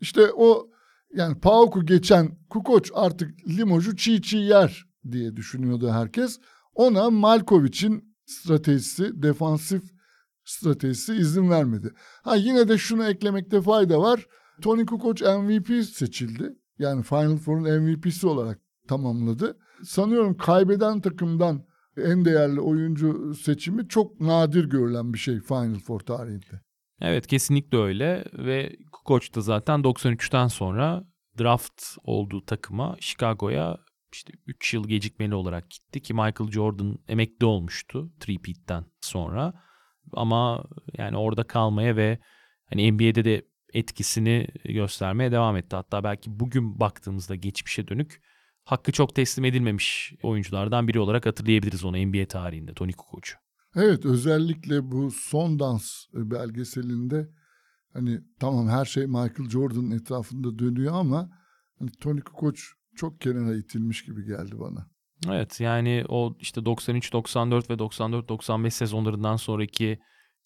İşte 0.00 0.32
o 0.36 0.70
yani 1.14 1.40
Pauk'u 1.40 1.86
geçen 1.86 2.38
Kukoç 2.50 2.90
artık 2.94 3.48
Limož'u 3.48 3.96
çiğ 3.96 4.22
çiğ 4.22 4.36
yer 4.36 4.86
diye 5.10 5.36
düşünüyordu 5.36 5.90
herkes. 5.90 6.40
Ona 6.74 7.10
Malkovic'in 7.10 8.14
stratejisi, 8.26 9.22
defansif 9.22 9.82
stratejisi 10.44 11.14
izin 11.14 11.50
vermedi. 11.50 11.92
Ha 12.22 12.36
yine 12.36 12.68
de 12.68 12.78
şunu 12.78 13.04
eklemekte 13.04 13.60
fayda 13.60 14.00
var. 14.00 14.26
Tony 14.62 14.86
Kukoc 14.86 15.22
MVP 15.22 15.84
seçildi. 15.84 16.54
Yani 16.78 17.02
Final 17.02 17.36
Four'un 17.36 17.82
MVP'si 17.82 18.26
olarak 18.26 18.60
tamamladı. 18.88 19.58
Sanıyorum 19.84 20.36
kaybeden 20.36 21.00
takımdan 21.00 21.64
en 21.96 22.24
değerli 22.24 22.60
oyuncu 22.60 23.34
seçimi 23.34 23.88
çok 23.88 24.20
nadir 24.20 24.64
görülen 24.64 25.12
bir 25.12 25.18
şey 25.18 25.40
Final 25.40 25.78
Four 25.78 26.00
tarihinde. 26.00 26.60
Evet 27.00 27.26
kesinlikle 27.26 27.78
öyle 27.78 28.24
ve 28.32 28.76
Kukoc 28.92 29.34
da 29.34 29.40
zaten 29.40 29.80
93'ten 29.80 30.48
sonra 30.48 31.04
draft 31.38 31.82
olduğu 32.04 32.44
takıma 32.44 32.96
Chicago'ya 33.00 33.78
işte 34.12 34.32
3 34.46 34.74
yıl 34.74 34.88
gecikmeli 34.88 35.34
olarak 35.34 35.70
gitti 35.70 36.02
ki 36.02 36.14
Michael 36.14 36.50
Jordan 36.50 36.98
emekli 37.08 37.46
olmuştu 37.46 38.12
three-peat'ten 38.20 38.84
sonra. 39.00 39.52
Ama 40.12 40.64
yani 40.98 41.16
orada 41.16 41.44
kalmaya 41.44 41.96
ve 41.96 42.18
hani 42.66 42.92
NBA'de 42.92 43.24
de 43.24 43.42
etkisini 43.72 44.46
göstermeye 44.64 45.32
devam 45.32 45.56
etti. 45.56 45.76
Hatta 45.76 46.04
belki 46.04 46.40
bugün 46.40 46.80
baktığımızda 46.80 47.34
geçmişe 47.34 47.88
dönük 47.88 48.22
hakkı 48.64 48.92
çok 48.92 49.14
teslim 49.14 49.44
edilmemiş 49.44 50.14
oyunculardan 50.22 50.88
biri 50.88 51.00
olarak 51.00 51.26
hatırlayabiliriz 51.26 51.84
onu 51.84 52.06
NBA 52.06 52.26
tarihinde 52.28 52.74
Tony 52.74 52.92
Kukoc'u. 52.92 53.36
Evet 53.76 54.04
özellikle 54.04 54.90
bu 54.90 55.10
son 55.10 55.58
dans 55.58 56.06
belgeselinde 56.14 57.28
hani 57.92 58.20
tamam 58.40 58.68
her 58.68 58.84
şey 58.84 59.06
Michael 59.06 59.50
Jordan'ın 59.50 59.90
etrafında 59.90 60.58
dönüyor 60.58 60.94
ama 60.94 61.30
hani 61.78 61.90
Tony 61.90 62.20
Kukoc 62.20 62.60
çok 62.96 63.20
kenara 63.20 63.56
itilmiş 63.56 64.04
gibi 64.04 64.26
geldi 64.26 64.58
bana. 64.58 64.86
Evet 65.28 65.60
yani 65.60 66.04
o 66.08 66.36
işte 66.40 66.60
93-94 66.60 67.70
ve 67.70 67.74
94-95 67.74 68.70
sezonlarından 68.70 69.36
sonraki 69.36 69.98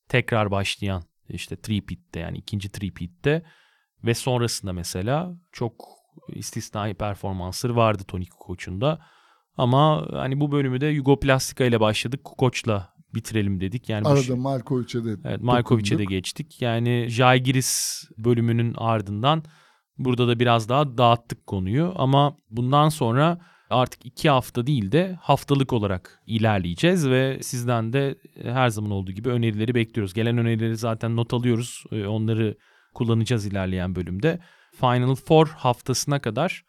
tekrar 0.09 0.51
başlayan 0.51 1.03
işte 1.29 1.55
three-peat'te 1.55 2.21
yani 2.21 2.39
ikinci 2.39 2.69
three-peat'te 2.69 3.43
ve 4.05 4.15
sonrasında 4.15 4.73
mesela 4.73 5.37
çok 5.53 5.98
istisnai 6.29 6.95
performansları 6.95 7.77
vardı 7.77 8.03
Tony 8.09 8.27
Kukoc'un 8.27 8.81
da. 8.81 8.99
Ama 9.57 10.07
hani 10.13 10.41
bu 10.41 10.53
bölümü 10.53 10.81
de 10.81 10.87
Yugoplastika 10.87 11.65
ile 11.65 11.81
başladık. 11.81 12.25
Kukoc'la 12.25 12.95
bitirelim 13.15 13.61
dedik. 13.61 13.89
Yani 13.89 14.09
Arada 14.09 14.29
bu, 14.29 14.37
Markovic'e 14.37 15.05
de 15.05 15.17
evet, 15.25 15.43
Markovic'e 15.43 15.99
de 15.99 16.05
geçtik. 16.05 16.63
Yani 16.63 17.07
Jaigiris 17.09 18.03
bölümünün 18.19 18.75
ardından 18.77 19.43
burada 19.99 20.29
da 20.29 20.41
biraz 20.41 20.69
daha 20.69 20.99
dağıttık 20.99 21.47
konuyu. 21.47 21.93
Ama 21.97 22.37
bundan 22.51 22.89
sonra 22.89 23.41
artık 23.71 24.07
iki 24.07 24.31
hafta 24.31 24.67
değil 24.67 24.93
de 24.93 25.19
haftalık 25.21 25.73
olarak 25.73 26.23
ilerleyeceğiz 26.27 27.09
ve 27.11 27.39
sizden 27.43 27.93
de 27.93 28.19
her 28.43 28.69
zaman 28.69 28.91
olduğu 28.91 29.13
gibi 29.13 29.29
önerileri 29.29 29.75
bekliyoruz. 29.75 30.15
Gelen 30.15 30.39
önerileri 30.39 30.77
zaten 30.77 31.17
not 31.17 31.35
alıyoruz. 31.35 31.85
Ee, 31.93 32.07
Onları 32.07 32.57
kullanacağız 32.95 33.47
ilerleyen 33.47 33.97
bölümde. 33.97 34.39
Final 34.81 35.15
Four 35.15 35.47
haftasına 35.49 36.21
kadar 36.21 36.65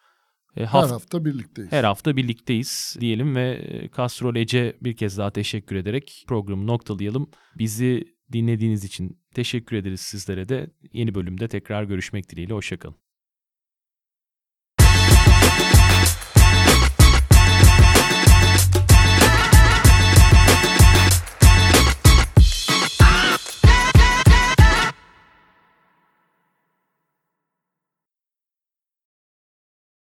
e, 0.57 0.61
her 0.61 0.65
haft- 0.67 0.91
hafta 0.91 1.25
birlikteyiz. 1.25 1.71
her 1.71 1.83
hafta 1.83 2.17
birlikteyiz 2.17 2.97
diyelim 2.99 3.35
ve 3.35 3.51
e, 3.51 3.87
Kastrol 3.87 4.35
Ece 4.35 4.77
bir 4.81 4.95
kez 4.97 5.17
daha 5.17 5.31
teşekkür 5.31 5.75
ederek 5.75 6.25
programı 6.27 6.67
noktalayalım. 6.67 7.29
Bizi 7.57 8.03
dinlediğiniz 8.31 8.83
için 8.83 9.19
teşekkür 9.33 9.75
ederiz 9.75 10.01
sizlere 10.01 10.49
de. 10.49 10.69
Yeni 10.93 11.15
bölümde 11.15 11.47
tekrar 11.47 11.83
görüşmek 11.83 12.29
dileğiyle. 12.29 12.53
Hoşçakalın. 12.53 12.95